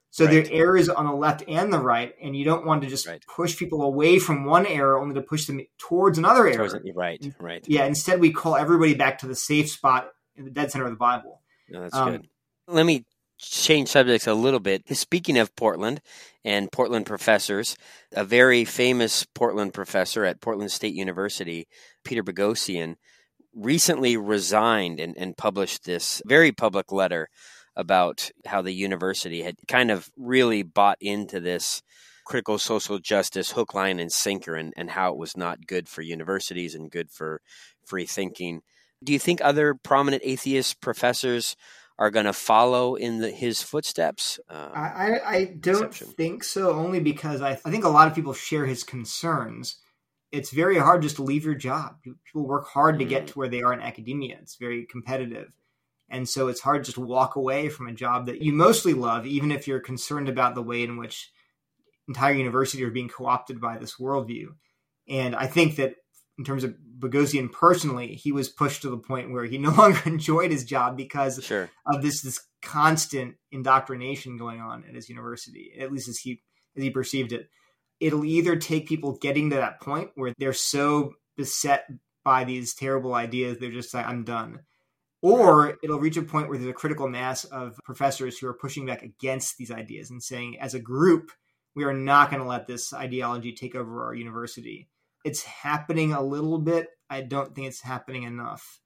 So 0.09 0.25
right. 0.25 0.31
there 0.31 0.43
are 0.43 0.61
errors 0.61 0.89
on 0.89 1.05
the 1.05 1.13
left 1.13 1.43
and 1.47 1.71
the 1.71 1.79
right, 1.79 2.15
and 2.21 2.35
you 2.35 2.45
don't 2.45 2.65
want 2.65 2.81
to 2.83 2.87
just 2.87 3.05
right. 3.05 3.21
push 3.27 3.57
people 3.57 3.81
away 3.81 4.17
from 4.17 4.45
one 4.45 4.65
error 4.65 4.97
only 4.97 5.13
to 5.15 5.21
push 5.21 5.45
them 5.45 5.59
towards 5.77 6.17
another 6.17 6.47
error. 6.47 6.81
right, 6.95 7.33
right. 7.37 7.63
Yeah, 7.67 7.85
instead 7.85 8.21
we 8.21 8.31
call 8.31 8.55
everybody 8.55 8.95
back 8.95 9.19
to 9.19 9.27
the 9.27 9.35
safe 9.35 9.69
spot 9.69 10.09
in 10.37 10.45
the 10.45 10.51
dead 10.51 10.71
center 10.71 10.85
of 10.85 10.91
the 10.91 10.97
Bible. 10.97 11.41
No, 11.69 11.81
that's 11.81 11.93
um, 11.93 12.11
good. 12.11 12.27
Let 12.67 12.85
me 12.85 13.03
change 13.37 13.89
subjects 13.89 14.27
a 14.27 14.33
little 14.33 14.59
bit. 14.59 14.83
Speaking 14.95 15.37
of 15.37 15.55
Portland 15.55 16.01
and 16.43 16.71
Portland 16.71 17.05
professors, 17.05 17.75
a 18.13 18.23
very 18.23 18.65
famous 18.65 19.25
Portland 19.33 19.73
professor 19.73 20.25
at 20.25 20.41
Portland 20.41 20.71
State 20.71 20.93
University, 20.93 21.67
Peter 22.03 22.23
Boghossian, 22.23 22.95
recently 23.53 24.17
resigned 24.17 24.99
and, 24.99 25.15
and 25.17 25.37
published 25.37 25.85
this 25.85 26.21
very 26.25 26.51
public 26.51 26.91
letter 26.91 27.29
about 27.75 28.31
how 28.45 28.61
the 28.61 28.73
university 28.73 29.41
had 29.41 29.55
kind 29.67 29.91
of 29.91 30.09
really 30.17 30.63
bought 30.63 30.97
into 31.01 31.39
this 31.39 31.81
critical 32.25 32.57
social 32.57 32.99
justice 32.99 33.51
hook, 33.51 33.73
line, 33.73 33.99
and 33.99 34.11
sinker, 34.11 34.55
and, 34.55 34.73
and 34.75 34.89
how 34.89 35.11
it 35.11 35.17
was 35.17 35.37
not 35.37 35.67
good 35.67 35.87
for 35.87 36.01
universities 36.01 36.73
and 36.73 36.91
good 36.91 37.11
for 37.11 37.41
free 37.85 38.05
thinking. 38.05 38.61
Do 39.03 39.13
you 39.13 39.19
think 39.19 39.41
other 39.41 39.75
prominent 39.75 40.23
atheist 40.25 40.81
professors 40.81 41.55
are 41.97 42.11
going 42.11 42.25
to 42.25 42.33
follow 42.33 42.95
in 42.95 43.19
the, 43.19 43.31
his 43.31 43.61
footsteps? 43.61 44.39
Uh, 44.49 44.69
I, 44.73 45.19
I 45.25 45.45
don't 45.59 45.93
think 45.93 46.43
so, 46.43 46.71
only 46.71 46.99
because 46.99 47.41
I, 47.41 47.51
I 47.51 47.71
think 47.71 47.85
a 47.85 47.89
lot 47.89 48.07
of 48.07 48.15
people 48.15 48.33
share 48.33 48.65
his 48.65 48.83
concerns. 48.83 49.77
It's 50.31 50.51
very 50.51 50.77
hard 50.77 51.01
just 51.01 51.15
to 51.17 51.23
leave 51.23 51.45
your 51.45 51.55
job. 51.55 51.97
People 52.03 52.45
work 52.45 52.67
hard 52.67 52.99
to 52.99 53.05
get 53.05 53.23
mm. 53.23 53.27
to 53.27 53.39
where 53.39 53.47
they 53.47 53.61
are 53.61 53.73
in 53.73 53.79
academia. 53.79 54.37
It's 54.41 54.55
very 54.55 54.85
competitive. 54.85 55.51
And 56.09 56.27
so 56.27 56.49
it's 56.49 56.61
hard 56.61 56.83
just 56.83 56.95
to 56.95 57.01
walk 57.01 57.35
away 57.35 57.69
from 57.69 57.87
a 57.87 57.93
job 57.93 58.27
that 58.27 58.41
you 58.41 58.51
mostly 58.51 58.93
love, 58.93 59.25
even 59.25 59.51
if 59.51 59.67
you're 59.67 59.79
concerned 59.79 60.29
about 60.29 60.53
the 60.53 60.61
way 60.61 60.83
in 60.83 60.97
which 60.97 61.31
entire 62.07 62.33
university 62.33 62.83
are 62.83 62.91
being 62.91 63.09
co-opted 63.09 63.59
by 63.59 63.77
this 63.77 63.95
worldview. 63.95 64.47
And 65.07 65.35
I 65.35 65.47
think 65.47 65.77
that 65.77 65.95
in 66.37 66.43
terms 66.43 66.63
of 66.63 66.75
Boghossian 66.99 67.51
personally, 67.51 68.15
he 68.15 68.31
was 68.31 68.49
pushed 68.49 68.81
to 68.81 68.89
the 68.89 68.97
point 68.97 69.31
where 69.31 69.45
he 69.45 69.57
no 69.59 69.71
longer 69.71 70.01
enjoyed 70.05 70.51
his 70.51 70.63
job 70.63 70.97
because 70.97 71.43
sure. 71.43 71.69
of 71.85 72.01
this 72.01 72.21
this 72.21 72.39
constant 72.61 73.35
indoctrination 73.51 74.37
going 74.37 74.59
on 74.59 74.83
at 74.87 74.95
his 74.95 75.09
university, 75.09 75.73
at 75.79 75.91
least 75.91 76.07
as 76.07 76.17
he 76.17 76.41
as 76.75 76.83
he 76.83 76.89
perceived 76.89 77.31
it. 77.31 77.49
It'll 77.99 78.25
either 78.25 78.57
take 78.57 78.87
people 78.87 79.17
getting 79.21 79.51
to 79.51 79.55
that 79.57 79.79
point 79.79 80.11
where 80.15 80.33
they're 80.37 80.51
so 80.51 81.13
beset 81.37 81.85
by 82.25 82.43
these 82.43 82.73
terrible 82.73 83.13
ideas, 83.13 83.57
they're 83.57 83.71
just 83.71 83.93
like, 83.93 84.05
I'm 84.05 84.23
done. 84.23 84.59
Or 85.21 85.77
it'll 85.81 85.99
reach 85.99 86.17
a 86.17 86.23
point 86.23 86.49
where 86.49 86.57
there's 86.57 86.69
a 86.69 86.73
critical 86.73 87.07
mass 87.07 87.45
of 87.45 87.79
professors 87.85 88.37
who 88.37 88.47
are 88.47 88.53
pushing 88.53 88.85
back 88.85 89.03
against 89.03 89.57
these 89.57 89.71
ideas 89.71 90.09
and 90.09 90.21
saying, 90.21 90.59
as 90.59 90.73
a 90.73 90.79
group, 90.79 91.31
we 91.75 91.83
are 91.83 91.93
not 91.93 92.29
going 92.29 92.41
to 92.41 92.47
let 92.47 92.67
this 92.67 92.93
ideology 92.93 93.53
take 93.53 93.75
over 93.75 94.05
our 94.05 94.13
university 94.13 94.89
it's 95.25 95.43
happening 95.43 96.13
a 96.13 96.21
little 96.21 96.59
bit. 96.59 96.87
I 97.09 97.21
don't 97.21 97.53
think 97.53 97.67
it's 97.67 97.81
happening 97.81 98.23
enough. 98.23 98.79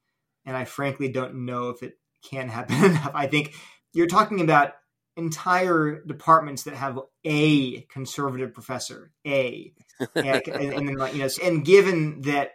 And 0.46 0.56
I 0.56 0.66
frankly 0.66 1.10
don't 1.10 1.46
know 1.46 1.70
if 1.70 1.84
it 1.84 2.00
can 2.28 2.48
happen 2.48 2.84
enough. 2.84 3.12
I 3.14 3.28
think 3.28 3.54
you're 3.94 4.08
talking 4.08 4.42
about 4.42 4.74
entire 5.18 6.02
departments 6.06 6.64
that 6.64 6.76
have 6.76 6.98
a 7.26 7.82
conservative 7.92 8.54
professor, 8.54 9.12
a, 9.28 9.74
and, 10.16 10.48
and, 10.48 10.88
then 10.88 10.96
like 10.96 11.14
you 11.14 11.20
know, 11.20 11.30
and 11.44 11.66
given 11.66 12.22
that 12.22 12.52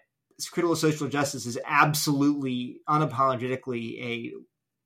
critical 0.51 0.75
social 0.75 1.09
justice 1.09 1.45
is 1.45 1.59
absolutely 1.67 2.81
unapologetically 2.89 4.01
a 4.01 4.33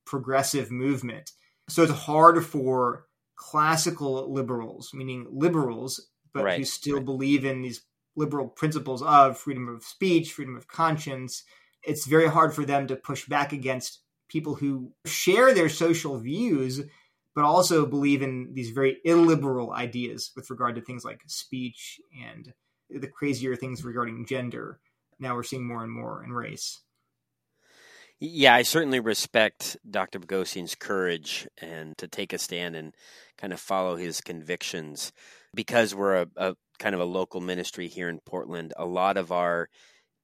progressive 0.04 0.72
movement, 0.72 1.30
so 1.68 1.84
it's 1.84 1.92
hard 1.92 2.44
for 2.44 3.06
classical 3.36 4.32
liberals, 4.32 4.90
meaning 4.92 5.26
liberals, 5.30 6.08
but 6.34 6.44
right, 6.44 6.58
who 6.58 6.64
still 6.64 6.96
right. 6.96 7.04
believe 7.04 7.44
in 7.44 7.62
these 7.62 7.82
liberal 8.18 8.48
principles 8.48 9.02
of 9.02 9.38
freedom 9.38 9.68
of 9.68 9.84
speech, 9.84 10.32
freedom 10.32 10.56
of 10.56 10.68
conscience, 10.68 11.44
it's 11.82 12.06
very 12.06 12.28
hard 12.28 12.52
for 12.52 12.64
them 12.64 12.86
to 12.88 12.96
push 12.96 13.26
back 13.26 13.52
against 13.52 14.00
people 14.28 14.56
who 14.56 14.92
share 15.06 15.54
their 15.54 15.68
social 15.68 16.18
views, 16.18 16.82
but 17.34 17.44
also 17.44 17.86
believe 17.86 18.20
in 18.20 18.50
these 18.52 18.70
very 18.70 18.98
illiberal 19.04 19.72
ideas 19.72 20.32
with 20.36 20.50
regard 20.50 20.74
to 20.74 20.82
things 20.82 21.04
like 21.04 21.22
speech 21.26 22.00
and 22.26 22.52
the 22.90 23.06
crazier 23.06 23.56
things 23.56 23.84
regarding 23.84 24.26
gender. 24.26 24.80
Now 25.18 25.34
we're 25.34 25.42
seeing 25.44 25.66
more 25.66 25.82
and 25.82 25.92
more 25.92 26.22
in 26.24 26.32
race. 26.32 26.80
Yeah, 28.20 28.54
I 28.54 28.62
certainly 28.62 28.98
respect 28.98 29.76
Dr. 29.88 30.18
Boghossian's 30.18 30.74
courage 30.74 31.46
and 31.62 31.96
to 31.98 32.08
take 32.08 32.32
a 32.32 32.38
stand 32.38 32.74
and 32.74 32.92
kind 33.36 33.52
of 33.52 33.60
follow 33.60 33.94
his 33.94 34.20
convictions 34.20 35.12
because 35.54 35.94
we're 35.94 36.22
a, 36.22 36.26
a 36.36 36.56
kind 36.78 36.94
of 36.94 37.00
a 37.00 37.04
local 37.04 37.40
ministry 37.40 37.88
here 37.88 38.08
in 38.08 38.20
Portland, 38.24 38.72
a 38.76 38.86
lot 38.86 39.16
of 39.16 39.32
our 39.32 39.68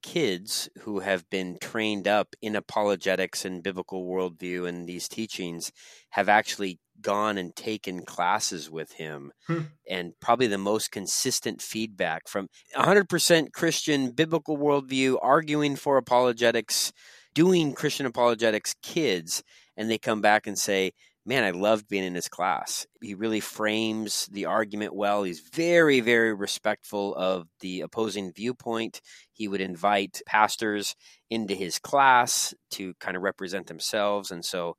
kids 0.04 0.68
who 0.80 1.00
have 1.00 1.28
been 1.30 1.56
trained 1.58 2.06
up 2.06 2.36
in 2.42 2.54
apologetics 2.54 3.46
and 3.46 3.62
biblical 3.62 4.04
worldview 4.04 4.68
and 4.68 4.86
these 4.86 5.08
teachings 5.08 5.72
have 6.10 6.28
actually 6.28 6.78
gone 7.00 7.38
and 7.38 7.56
taken 7.56 8.04
classes 8.04 8.70
with 8.70 8.92
him 8.92 9.32
hmm. 9.46 9.62
and 9.88 10.12
probably 10.20 10.46
the 10.46 10.58
most 10.58 10.92
consistent 10.92 11.62
feedback 11.62 12.28
from 12.28 12.48
100% 12.76 13.52
christian 13.52 14.10
biblical 14.10 14.58
worldview 14.58 15.16
arguing 15.22 15.74
for 15.74 15.96
apologetics 15.96 16.92
doing 17.34 17.72
christian 17.72 18.04
apologetics 18.04 18.74
kids 18.82 19.42
and 19.74 19.90
they 19.90 19.96
come 19.96 20.20
back 20.20 20.46
and 20.46 20.58
say 20.58 20.92
man, 21.26 21.44
I 21.44 21.50
loved 21.50 21.88
being 21.88 22.04
in 22.04 22.14
his 22.14 22.28
class. 22.28 22.86
He 23.00 23.14
really 23.14 23.40
frames 23.40 24.26
the 24.30 24.46
argument 24.46 24.94
well. 24.94 25.22
He's 25.22 25.40
very, 25.40 26.00
very 26.00 26.34
respectful 26.34 27.14
of 27.14 27.46
the 27.60 27.80
opposing 27.80 28.32
viewpoint. 28.32 29.00
He 29.32 29.48
would 29.48 29.60
invite 29.60 30.20
pastors 30.26 30.94
into 31.30 31.54
his 31.54 31.78
class 31.78 32.54
to 32.72 32.94
kind 33.00 33.16
of 33.16 33.22
represent 33.22 33.66
themselves. 33.66 34.30
And 34.30 34.44
so, 34.44 34.76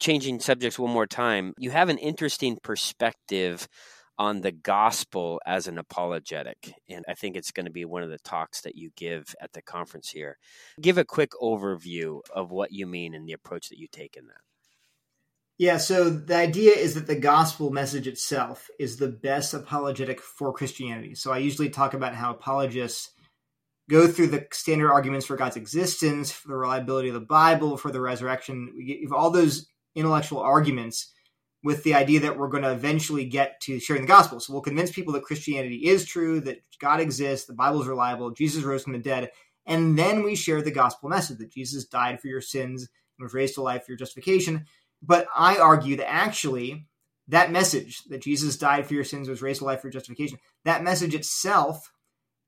changing 0.00 0.40
subjects 0.40 0.78
one 0.78 0.90
more 0.90 1.06
time, 1.06 1.54
you 1.58 1.70
have 1.70 1.88
an 1.88 1.98
interesting 1.98 2.58
perspective 2.62 3.68
on 4.18 4.40
the 4.40 4.52
gospel 4.52 5.40
as 5.46 5.66
an 5.66 5.78
apologetic. 5.78 6.74
And 6.88 7.04
I 7.08 7.14
think 7.14 7.36
it's 7.36 7.50
going 7.50 7.66
to 7.66 7.72
be 7.72 7.84
one 7.84 8.02
of 8.02 8.10
the 8.10 8.18
talks 8.18 8.62
that 8.62 8.76
you 8.76 8.90
give 8.96 9.34
at 9.40 9.52
the 9.52 9.62
conference 9.62 10.10
here. 10.10 10.38
Give 10.80 10.98
a 10.98 11.04
quick 11.04 11.32
overview 11.40 12.20
of 12.34 12.50
what 12.50 12.72
you 12.72 12.86
mean 12.86 13.14
and 13.14 13.26
the 13.26 13.32
approach 13.32 13.68
that 13.68 13.78
you 13.78 13.88
take 13.90 14.16
in 14.16 14.26
that. 14.26 14.51
Yeah, 15.58 15.76
so 15.76 16.10
the 16.10 16.36
idea 16.36 16.72
is 16.72 16.94
that 16.94 17.06
the 17.06 17.14
gospel 17.14 17.70
message 17.70 18.08
itself 18.08 18.68
is 18.80 18.96
the 18.96 19.08
best 19.08 19.54
apologetic 19.54 20.20
for 20.20 20.52
Christianity. 20.52 21.14
So 21.14 21.32
I 21.32 21.38
usually 21.38 21.70
talk 21.70 21.94
about 21.94 22.14
how 22.14 22.30
apologists 22.32 23.10
go 23.88 24.08
through 24.08 24.28
the 24.28 24.46
standard 24.52 24.90
arguments 24.90 25.26
for 25.26 25.36
God's 25.36 25.56
existence, 25.56 26.32
for 26.32 26.48
the 26.48 26.56
reliability 26.56 27.08
of 27.08 27.14
the 27.14 27.20
Bible, 27.20 27.76
for 27.76 27.90
the 27.90 28.00
resurrection. 28.00 28.72
We 28.76 29.00
give 29.02 29.12
all 29.12 29.30
those 29.30 29.66
intellectual 29.94 30.40
arguments 30.40 31.12
with 31.62 31.84
the 31.84 31.94
idea 31.94 32.20
that 32.20 32.36
we're 32.36 32.48
going 32.48 32.64
to 32.64 32.72
eventually 32.72 33.24
get 33.24 33.60
to 33.60 33.78
sharing 33.78 34.02
the 34.02 34.08
gospel. 34.08 34.40
So 34.40 34.52
we'll 34.52 34.62
convince 34.62 34.90
people 34.90 35.12
that 35.12 35.22
Christianity 35.22 35.86
is 35.86 36.04
true, 36.04 36.40
that 36.40 36.62
God 36.80 37.00
exists, 37.00 37.46
the 37.46 37.52
Bible 37.52 37.82
is 37.82 37.86
reliable, 37.86 38.30
Jesus 38.30 38.64
rose 38.64 38.82
from 38.82 38.94
the 38.94 38.98
dead, 38.98 39.30
and 39.66 39.96
then 39.96 40.24
we 40.24 40.34
share 40.34 40.60
the 40.60 40.72
gospel 40.72 41.08
message 41.08 41.38
that 41.38 41.52
Jesus 41.52 41.84
died 41.84 42.20
for 42.20 42.26
your 42.26 42.40
sins 42.40 42.88
and 43.18 43.24
was 43.24 43.34
raised 43.34 43.54
to 43.54 43.62
life 43.62 43.84
for 43.84 43.92
your 43.92 43.98
justification. 43.98 44.66
But 45.02 45.26
I 45.36 45.56
argue 45.56 45.96
that 45.96 46.10
actually 46.10 46.86
that 47.28 47.50
message 47.50 48.02
that 48.08 48.22
Jesus 48.22 48.56
died 48.56 48.86
for 48.86 48.94
your 48.94 49.04
sins, 49.04 49.28
was 49.28 49.42
raised 49.42 49.60
to 49.60 49.64
life 49.64 49.80
for 49.80 49.90
justification, 49.90 50.38
that 50.64 50.84
message 50.84 51.14
itself 51.14 51.92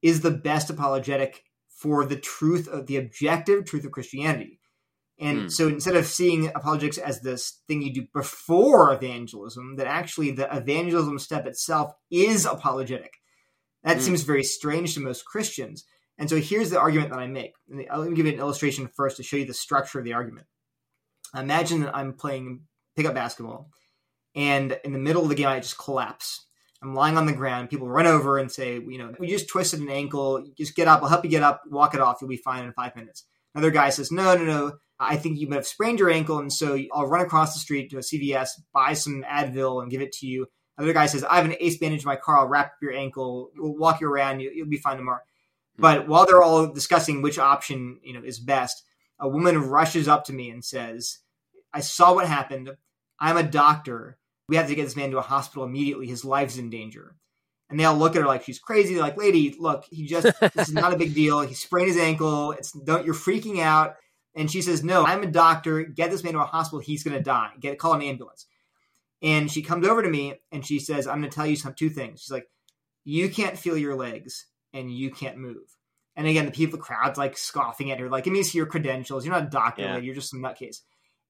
is 0.02 0.20
the 0.20 0.30
best 0.30 0.70
apologetic 0.70 1.42
for 1.68 2.04
the 2.04 2.16
truth 2.16 2.68
of 2.68 2.86
the 2.86 2.96
objective 2.96 3.64
truth 3.64 3.84
of 3.84 3.92
Christianity. 3.92 4.60
And 5.18 5.42
mm. 5.42 5.52
so 5.52 5.68
instead 5.68 5.96
of 5.96 6.06
seeing 6.06 6.48
apologetics 6.48 6.98
as 6.98 7.20
this 7.20 7.60
thing 7.68 7.82
you 7.82 7.92
do 7.92 8.06
before 8.12 8.92
evangelism, 8.92 9.76
that 9.76 9.86
actually 9.86 10.32
the 10.32 10.54
evangelism 10.54 11.18
step 11.18 11.46
itself 11.46 11.92
is 12.10 12.46
apologetic. 12.46 13.12
That 13.84 13.98
mm. 13.98 14.00
seems 14.00 14.22
very 14.22 14.42
strange 14.42 14.94
to 14.94 15.00
most 15.00 15.24
Christians. 15.24 15.84
And 16.18 16.28
so 16.28 16.36
here's 16.36 16.70
the 16.70 16.80
argument 16.80 17.10
that 17.10 17.18
I 17.18 17.26
make. 17.26 17.52
Let 17.68 18.08
me 18.08 18.16
give 18.16 18.26
you 18.26 18.32
an 18.32 18.38
illustration 18.38 18.88
first 18.94 19.16
to 19.18 19.22
show 19.22 19.36
you 19.36 19.44
the 19.44 19.54
structure 19.54 19.98
of 19.98 20.04
the 20.04 20.14
argument. 20.14 20.46
Imagine 21.34 21.80
that 21.80 21.96
I'm 21.96 22.12
playing 22.12 22.62
pickup 22.96 23.14
basketball, 23.14 23.70
and 24.34 24.78
in 24.84 24.92
the 24.92 24.98
middle 24.98 25.22
of 25.22 25.28
the 25.28 25.34
game, 25.34 25.48
I 25.48 25.60
just 25.60 25.78
collapse. 25.78 26.46
I'm 26.82 26.94
lying 26.94 27.16
on 27.16 27.26
the 27.26 27.32
ground. 27.32 27.70
People 27.70 27.88
run 27.88 28.06
over 28.06 28.38
and 28.38 28.52
say, 28.52 28.74
you 28.74 28.98
know, 28.98 29.14
we 29.18 29.26
just 29.26 29.48
twisted 29.48 29.80
an 29.80 29.88
ankle. 29.88 30.44
Just 30.56 30.76
get 30.76 30.86
up. 30.86 31.02
I'll 31.02 31.08
help 31.08 31.24
you 31.24 31.30
get 31.30 31.42
up. 31.42 31.62
Walk 31.70 31.94
it 31.94 32.00
off. 32.00 32.18
You'll 32.20 32.28
be 32.28 32.36
fine 32.36 32.64
in 32.64 32.72
five 32.74 32.94
minutes. 32.94 33.24
Another 33.54 33.70
guy 33.70 33.88
says, 33.88 34.12
no, 34.12 34.36
no, 34.36 34.44
no. 34.44 34.72
I 35.00 35.16
think 35.16 35.38
you 35.38 35.48
might 35.48 35.56
have 35.56 35.66
sprained 35.66 35.98
your 35.98 36.10
ankle, 36.10 36.38
and 36.38 36.52
so 36.52 36.78
I'll 36.92 37.06
run 37.06 37.24
across 37.24 37.54
the 37.54 37.60
street 37.60 37.90
to 37.90 37.96
a 37.96 38.00
CVS, 38.00 38.50
buy 38.72 38.92
some 38.92 39.24
Advil, 39.28 39.82
and 39.82 39.90
give 39.90 40.02
it 40.02 40.12
to 40.12 40.26
you. 40.26 40.46
Another 40.76 40.92
guy 40.92 41.06
says, 41.06 41.24
I 41.24 41.36
have 41.36 41.44
an 41.44 41.56
ace 41.58 41.78
bandage 41.78 42.02
in 42.02 42.06
my 42.06 42.16
car. 42.16 42.38
I'll 42.38 42.48
wrap 42.48 42.66
up 42.66 42.72
your 42.82 42.92
ankle. 42.92 43.50
We'll 43.56 43.76
walk 43.76 44.00
you 44.00 44.08
around. 44.08 44.40
You'll 44.40 44.68
be 44.68 44.76
fine 44.76 44.96
tomorrow. 44.96 45.18
Mm-hmm. 45.18 45.82
But 45.82 46.08
while 46.08 46.26
they're 46.26 46.42
all 46.42 46.66
discussing 46.66 47.22
which 47.22 47.38
option 47.38 48.00
you 48.02 48.12
know 48.12 48.22
is 48.22 48.38
best, 48.38 48.82
a 49.18 49.28
woman 49.28 49.58
rushes 49.58 50.08
up 50.08 50.24
to 50.24 50.32
me 50.32 50.50
and 50.50 50.64
says, 50.64 51.18
I 51.74 51.80
saw 51.80 52.14
what 52.14 52.26
happened. 52.26 52.70
I'm 53.18 53.36
a 53.36 53.42
doctor. 53.42 54.16
We 54.48 54.56
have 54.56 54.68
to 54.68 54.74
get 54.74 54.84
this 54.84 54.96
man 54.96 55.10
to 55.10 55.18
a 55.18 55.22
hospital 55.22 55.64
immediately. 55.64 56.06
His 56.06 56.24
life's 56.24 56.56
in 56.56 56.70
danger. 56.70 57.16
And 57.68 57.80
they 57.80 57.84
all 57.84 57.96
look 57.96 58.14
at 58.14 58.22
her 58.22 58.28
like 58.28 58.44
she's 58.44 58.58
crazy. 58.58 58.94
They're 58.94 59.02
like, 59.02 59.16
lady, 59.16 59.56
look, 59.58 59.84
he 59.90 60.06
just, 60.06 60.26
this 60.40 60.68
is 60.68 60.74
not 60.74 60.92
a 60.92 60.98
big 60.98 61.14
deal. 61.14 61.40
He 61.40 61.54
sprained 61.54 61.88
his 61.88 61.96
ankle. 61.96 62.52
It's, 62.52 62.72
don't, 62.72 63.04
you're 63.04 63.14
freaking 63.14 63.60
out. 63.60 63.96
And 64.36 64.50
she 64.50 64.62
says, 64.62 64.84
no, 64.84 65.04
I'm 65.04 65.22
a 65.22 65.30
doctor. 65.30 65.82
Get 65.82 66.10
this 66.10 66.22
man 66.22 66.34
to 66.34 66.40
a 66.40 66.44
hospital. 66.44 66.80
He's 66.80 67.02
going 67.02 67.16
to 67.16 67.22
die. 67.22 67.50
Get, 67.58 67.78
call 67.78 67.94
an 67.94 68.02
ambulance. 68.02 68.46
And 69.22 69.50
she 69.50 69.62
comes 69.62 69.86
over 69.86 70.02
to 70.02 70.08
me 70.08 70.34
and 70.52 70.64
she 70.64 70.78
says, 70.78 71.06
I'm 71.06 71.20
going 71.20 71.30
to 71.30 71.34
tell 71.34 71.46
you 71.46 71.56
some 71.56 71.74
two 71.74 71.88
things. 71.88 72.20
She's 72.20 72.30
like, 72.30 72.46
you 73.04 73.30
can't 73.30 73.58
feel 73.58 73.76
your 73.76 73.96
legs 73.96 74.46
and 74.72 74.94
you 74.94 75.10
can't 75.10 75.38
move. 75.38 75.76
And 76.16 76.26
again, 76.26 76.44
the 76.44 76.52
people, 76.52 76.78
the 76.78 76.84
crowd's 76.84 77.18
like 77.18 77.38
scoffing 77.38 77.90
at 77.90 77.98
her, 77.98 78.08
like, 78.08 78.24
give 78.24 78.32
me 78.32 78.42
see 78.42 78.58
your 78.58 78.66
credentials. 78.66 79.24
You're 79.24 79.34
not 79.34 79.46
a 79.46 79.50
doctor, 79.50 79.82
yeah. 79.82 79.94
lady. 79.94 80.06
You're 80.06 80.14
just 80.14 80.30
some 80.30 80.42
nutcase. 80.42 80.80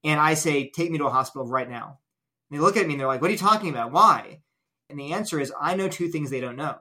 And 0.04 0.20
I 0.20 0.34
say, 0.34 0.70
take 0.70 0.90
me 0.90 0.98
to 0.98 1.06
a 1.06 1.10
hospital 1.10 1.48
right 1.48 1.68
now. 1.68 1.98
And 2.50 2.58
they 2.58 2.62
look 2.62 2.76
at 2.76 2.86
me 2.86 2.92
and 2.92 3.00
they're 3.00 3.08
like, 3.08 3.22
what 3.22 3.30
are 3.30 3.32
you 3.32 3.38
talking 3.38 3.70
about? 3.70 3.90
Why? 3.90 4.40
And 4.90 4.98
the 4.98 5.14
answer 5.14 5.40
is, 5.40 5.52
I 5.58 5.74
know 5.74 5.88
two 5.88 6.08
things 6.08 6.30
they 6.30 6.40
don't 6.40 6.56
know. 6.56 6.76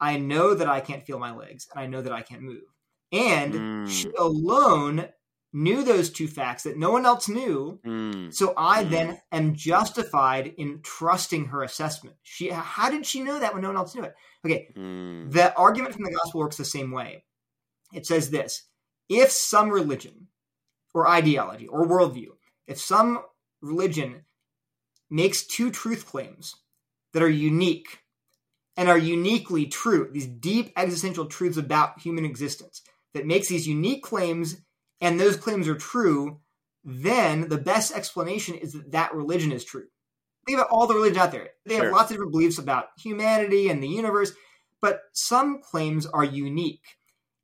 I 0.00 0.18
know 0.18 0.54
that 0.54 0.68
I 0.68 0.80
can't 0.80 1.04
feel 1.04 1.18
my 1.18 1.34
legs, 1.34 1.66
and 1.72 1.82
I 1.82 1.86
know 1.86 2.00
that 2.02 2.12
I 2.12 2.22
can't 2.22 2.42
move. 2.42 2.62
And 3.10 3.54
mm. 3.54 3.88
she 3.88 4.10
alone 4.16 5.08
knew 5.52 5.82
those 5.82 6.10
two 6.10 6.28
facts 6.28 6.64
that 6.64 6.76
no 6.76 6.90
one 6.92 7.06
else 7.06 7.28
knew. 7.28 7.80
Mm. 7.84 8.32
So 8.32 8.54
I 8.56 8.84
mm. 8.84 8.90
then 8.90 9.20
am 9.32 9.54
justified 9.54 10.52
in 10.58 10.80
trusting 10.82 11.46
her 11.46 11.62
assessment. 11.62 12.16
She, 12.22 12.50
how 12.50 12.90
did 12.90 13.06
she 13.06 13.22
know 13.22 13.40
that 13.40 13.54
when 13.54 13.62
no 13.62 13.70
one 13.70 13.76
else 13.76 13.94
knew 13.94 14.04
it? 14.04 14.14
Okay, 14.44 14.68
mm. 14.76 15.32
the 15.32 15.54
argument 15.56 15.94
from 15.94 16.04
the 16.04 16.12
gospel 16.12 16.40
works 16.40 16.58
the 16.58 16.64
same 16.64 16.92
way. 16.92 17.24
It 17.92 18.06
says 18.06 18.30
this: 18.30 18.64
if 19.08 19.30
some 19.30 19.70
religion 19.70 20.28
or 20.94 21.08
ideology 21.08 21.66
or 21.66 21.86
worldview 21.86 22.28
if 22.68 22.78
some 22.78 23.22
religion 23.60 24.24
makes 25.10 25.44
two 25.44 25.70
truth 25.70 26.06
claims 26.06 26.54
that 27.12 27.22
are 27.22 27.28
unique 27.28 27.98
and 28.76 28.88
are 28.88 28.98
uniquely 28.98 29.66
true, 29.66 30.08
these 30.12 30.26
deep 30.26 30.72
existential 30.76 31.26
truths 31.26 31.56
about 31.56 31.98
human 31.98 32.24
existence, 32.24 32.82
that 33.14 33.26
makes 33.26 33.48
these 33.48 33.66
unique 33.66 34.02
claims 34.04 34.60
and 35.00 35.18
those 35.18 35.36
claims 35.36 35.66
are 35.66 35.74
true, 35.74 36.40
then 36.84 37.48
the 37.48 37.58
best 37.58 37.92
explanation 37.92 38.54
is 38.54 38.74
that 38.74 38.92
that 38.92 39.14
religion 39.14 39.50
is 39.50 39.64
true. 39.64 39.86
Think 40.46 40.58
about 40.58 40.70
all 40.70 40.86
the 40.86 40.94
religions 40.94 41.18
out 41.18 41.32
there. 41.32 41.50
They 41.66 41.74
have 41.74 41.84
sure. 41.84 41.92
lots 41.92 42.10
of 42.10 42.16
different 42.16 42.32
beliefs 42.32 42.58
about 42.58 42.86
humanity 42.98 43.68
and 43.68 43.82
the 43.82 43.88
universe, 43.88 44.32
but 44.80 45.00
some 45.12 45.60
claims 45.62 46.06
are 46.06 46.24
unique. 46.24 46.84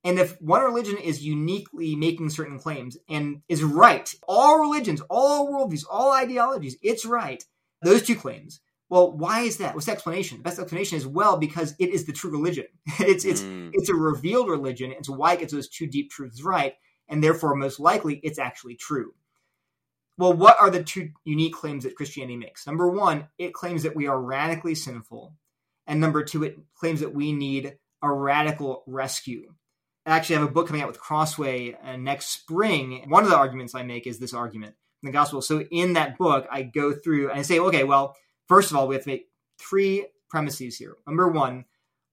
And 0.05 0.19
if 0.19 0.41
one 0.41 0.63
religion 0.63 0.99
is 0.99 1.25
uniquely 1.25 1.97
making 1.97 2.29
certain 2.29 2.59
claims 2.59 2.99
and 3.09 3.41
is 3.49 3.65
right, 3.65 4.13
all 4.29 4.61
religions, 4.61 5.01
all 5.09 5.51
worldviews, 5.51 5.85
all 5.91 6.13
ideologies, 6.13 6.77
it's 6.83 7.07
right, 7.07 7.43
those 7.81 8.03
two 8.03 8.15
claims. 8.15 8.61
Well, 8.91 9.17
why 9.17 9.41
is 9.41 9.57
that? 9.57 9.75
What's 9.75 9.87
the 9.87 9.93
explanation? 9.93 10.39
The 10.39 10.45
best 10.45 10.59
explanation 10.59 10.99
is 10.99 11.07
well 11.07 11.39
because 11.39 11.75
it 11.79 11.89
is 11.89 12.05
the 12.05 12.13
true 12.13 12.31
religion. 12.31 12.67
it's 13.01 13.25
it's 13.25 13.41
mm. 13.41 13.71
it's 13.73 13.89
a 13.89 13.95
revealed 13.95 14.49
religion, 14.49 14.93
and 14.93 15.05
so 15.05 15.15
why 15.15 15.33
it 15.33 15.41
gets 15.41 15.55
those 15.55 15.69
two 15.69 15.87
deep 15.87 16.11
truths 16.11 16.43
right, 16.43 16.75
and 17.09 17.25
therefore 17.25 17.55
most 17.55 17.81
likely 17.81 18.21
it's 18.23 18.39
actually 18.39 18.77
true. 18.77 19.15
Well, 20.19 20.35
what 20.35 20.61
are 20.61 20.71
the 20.71 20.85
two 20.85 21.11
unique 21.25 21.55
claims 21.55 21.85
that 21.85 21.97
Christianity 21.97 22.37
makes? 22.37 22.67
Number 22.67 22.89
one, 22.89 23.27
it 23.39 23.53
claims 23.53 23.83
that 23.83 23.97
we 23.97 24.07
are 24.07 24.21
radically 24.21 24.75
sinful, 24.75 25.35
and 25.87 25.99
number 25.99 26.23
two, 26.23 26.45
it 26.45 26.59
claims 26.75 27.01
that 27.01 27.15
we 27.15 27.33
need 27.33 27.79
a 28.03 28.13
radical 28.13 28.85
rescue. 28.87 29.55
I 30.07 30.17
actually 30.17 30.37
have 30.37 30.49
a 30.49 30.53
book 30.53 30.67
coming 30.67 30.83
out 30.83 30.89
with 30.89 31.01
Crossway 31.01 31.77
uh, 31.83 31.97
next 31.97 32.27
spring. 32.27 33.05
One 33.09 33.25
of 33.25 33.31
the 33.31 33.37
arguments 33.37 33.75
I 33.75 33.83
make 33.83 34.07
is 34.07 34.19
this 34.19 34.35
argument 34.35 34.75
in 35.03 35.07
the 35.07 35.13
gospel. 35.13 35.41
So 35.41 35.63
in 35.71 35.95
that 35.95 36.19
book, 36.19 36.47
I 36.51 36.63
go 36.63 36.93
through 36.93 37.31
and 37.31 37.39
I 37.39 37.43
say, 37.43 37.59
okay, 37.59 37.85
well, 37.85 38.17
first 38.47 38.71
of 38.71 38.77
all, 38.77 38.87
we 38.87 38.95
have 38.95 39.05
to 39.05 39.11
make 39.11 39.29
three 39.59 40.07
premises 40.29 40.77
here. 40.77 40.97
Number 41.07 41.29
one, 41.29 41.65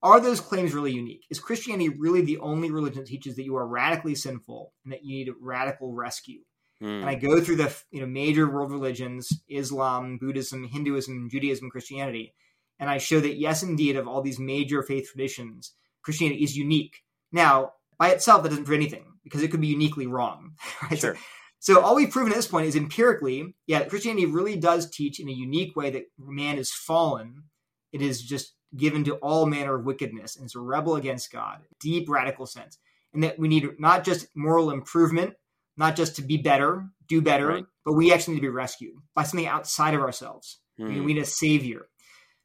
are 0.04 0.20
those 0.20 0.40
claims 0.40 0.74
really 0.74 0.94
unique? 0.94 1.26
Is 1.30 1.40
Christianity 1.40 1.90
really 1.90 2.22
the 2.22 2.40
only 2.40 2.72
religion 2.72 3.02
that 3.02 3.08
teaches 3.08 3.36
that 3.36 3.44
you 3.44 3.56
are 3.56 3.68
radically 3.68 4.16
sinful 4.16 4.74
and 4.84 4.94
that 4.94 5.04
you 5.04 5.26
need 5.26 5.34
radical 5.40 5.94
rescue? 5.94 6.40
Mm. 6.82 7.02
And 7.02 7.06
I 7.06 7.16
go 7.16 7.40
through 7.40 7.58
the 7.58 7.76
you 7.92 8.02
know 8.02 8.08
major 8.08 8.50
world 8.50 8.72
religions, 8.72 9.32
Islam, 9.48 10.18
Buddhism, 10.18 10.64
Hinduism, 10.64 11.30
Judaism, 11.30 11.70
Christianity, 11.70 12.34
and 12.80 12.90
I 12.90 12.98
show 12.98 13.20
that 13.20 13.38
yes, 13.38 13.62
indeed, 13.62 13.96
of 13.96 14.08
all 14.08 14.22
these 14.22 14.40
major 14.40 14.82
faith 14.82 15.10
traditions, 15.12 15.74
Christianity 16.02 16.44
is 16.44 16.58
unique. 16.58 17.04
Now, 17.32 17.74
by 18.02 18.10
itself, 18.10 18.42
that 18.42 18.50
doesn't 18.50 18.66
prove 18.66 18.80
anything 18.80 19.06
because 19.24 19.44
it 19.44 19.52
could 19.52 19.62
be 19.62 19.68
uniquely 19.68 20.08
wrong. 20.08 20.56
Right? 20.90 21.00
Sure. 21.00 21.16
So, 21.60 21.76
so 21.76 21.82
all 21.82 21.96
we've 21.96 22.10
proven 22.10 22.32
at 22.32 22.36
this 22.36 22.48
point 22.48 22.66
is 22.66 22.76
empirically, 22.76 23.54
yeah, 23.68 23.84
Christianity 23.84 24.26
really 24.26 24.56
does 24.56 24.90
teach 24.90 25.20
in 25.20 25.30
a 25.30 25.32
unique 25.32 25.76
way 25.76 25.92
that 25.92 26.06
man 26.18 26.58
is 26.58 26.72
fallen. 26.72 27.44
It 27.94 28.02
is 28.02 28.24
just 28.24 28.56
given 28.76 29.04
to 29.04 29.18
all 29.18 29.46
manner 29.46 29.76
of 29.76 29.86
wickedness 29.86 30.36
and 30.36 30.46
it's 30.46 30.56
a 30.56 30.60
rebel 30.60 30.96
against 30.96 31.32
God, 31.32 31.60
deep 31.80 32.10
radical 32.10 32.48
sense. 32.48 32.80
And 33.14 33.24
that 33.24 33.38
we 33.38 33.48
need 33.48 33.80
not 33.80 34.04
just 34.04 34.36
moral 34.36 34.72
improvement, 34.72 35.36
not 35.78 35.96
just 35.96 36.16
to 36.16 36.24
be 36.24 36.38
better, 36.38 36.88
do 37.08 37.22
better, 37.22 37.48
right. 37.50 37.66
but 37.86 37.94
we 37.94 38.12
actually 38.12 38.34
need 38.34 38.40
to 38.40 38.48
be 38.48 38.50
rescued 38.50 38.96
by 39.14 39.22
something 39.22 39.46
outside 39.46 39.94
of 39.94 40.02
ourselves. 40.02 40.60
Mm. 40.80 40.88
We 40.88 40.96
hmm. 40.96 41.06
need 41.06 41.18
a 41.20 41.26
savior. 41.26 41.86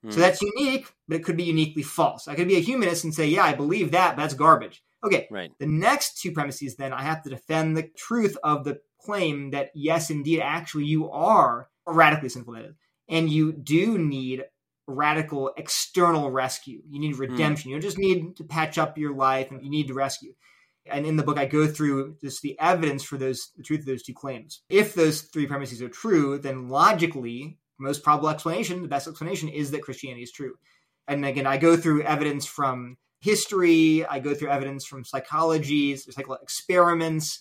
Mm. 0.04 0.10
So 0.10 0.16
hmm. 0.16 0.20
that's 0.20 0.42
unique, 0.42 0.92
but 1.08 1.16
it 1.16 1.24
could 1.24 1.38
be 1.38 1.44
uniquely 1.44 1.82
false. 1.82 2.28
I 2.28 2.34
could 2.34 2.48
be 2.48 2.56
a 2.56 2.60
humanist 2.60 3.04
and 3.04 3.14
say, 3.14 3.28
yeah, 3.28 3.44
I 3.44 3.54
believe 3.54 3.92
that, 3.92 4.16
but 4.16 4.22
that's 4.22 4.34
garbage. 4.34 4.82
Okay. 5.06 5.28
Right. 5.30 5.52
The 5.58 5.66
next 5.66 6.20
two 6.20 6.32
premises, 6.32 6.76
then, 6.76 6.92
I 6.92 7.02
have 7.02 7.22
to 7.22 7.30
defend 7.30 7.76
the 7.76 7.88
truth 7.96 8.36
of 8.42 8.64
the 8.64 8.80
claim 9.00 9.52
that 9.52 9.70
yes, 9.74 10.10
indeed, 10.10 10.40
actually, 10.40 10.84
you 10.84 11.10
are 11.10 11.68
radically 11.86 12.28
sinful, 12.28 12.54
that 12.54 12.64
is, 12.64 12.74
and 13.08 13.30
you 13.30 13.52
do 13.52 13.98
need 13.98 14.44
radical 14.88 15.52
external 15.56 16.30
rescue. 16.30 16.80
You 16.88 17.00
need 17.00 17.14
hmm. 17.14 17.20
redemption. 17.20 17.68
Mm. 17.68 17.70
You 17.70 17.76
don't 17.76 17.82
just 17.82 17.98
need 17.98 18.36
to 18.36 18.44
patch 18.44 18.78
up 18.78 18.98
your 18.98 19.14
life, 19.14 19.50
and 19.50 19.62
you 19.62 19.70
need 19.70 19.88
to 19.88 19.94
rescue. 19.94 20.34
And 20.88 21.04
in 21.04 21.16
the 21.16 21.22
book, 21.22 21.38
I 21.38 21.46
go 21.46 21.66
through 21.66 22.16
just 22.20 22.42
the 22.42 22.58
evidence 22.60 23.02
for 23.02 23.16
those 23.16 23.50
the 23.56 23.62
truth 23.62 23.80
of 23.80 23.86
those 23.86 24.02
two 24.02 24.14
claims. 24.14 24.62
If 24.68 24.94
those 24.94 25.22
three 25.22 25.46
premises 25.46 25.82
are 25.82 25.88
true, 25.88 26.38
then 26.38 26.68
logically, 26.68 27.58
most 27.78 28.02
probable 28.02 28.28
explanation, 28.28 28.82
the 28.82 28.88
best 28.88 29.08
explanation, 29.08 29.48
is 29.48 29.70
that 29.72 29.82
Christianity 29.82 30.22
is 30.22 30.32
true. 30.32 30.54
And 31.08 31.24
again, 31.24 31.46
I 31.46 31.56
go 31.56 31.76
through 31.76 32.02
evidence 32.02 32.46
from 32.46 32.96
history. 33.26 34.06
I 34.06 34.20
go 34.20 34.34
through 34.34 34.50
evidence 34.50 34.86
from 34.86 35.04
psychology, 35.04 35.96
psychological 35.96 36.42
experiments, 36.42 37.40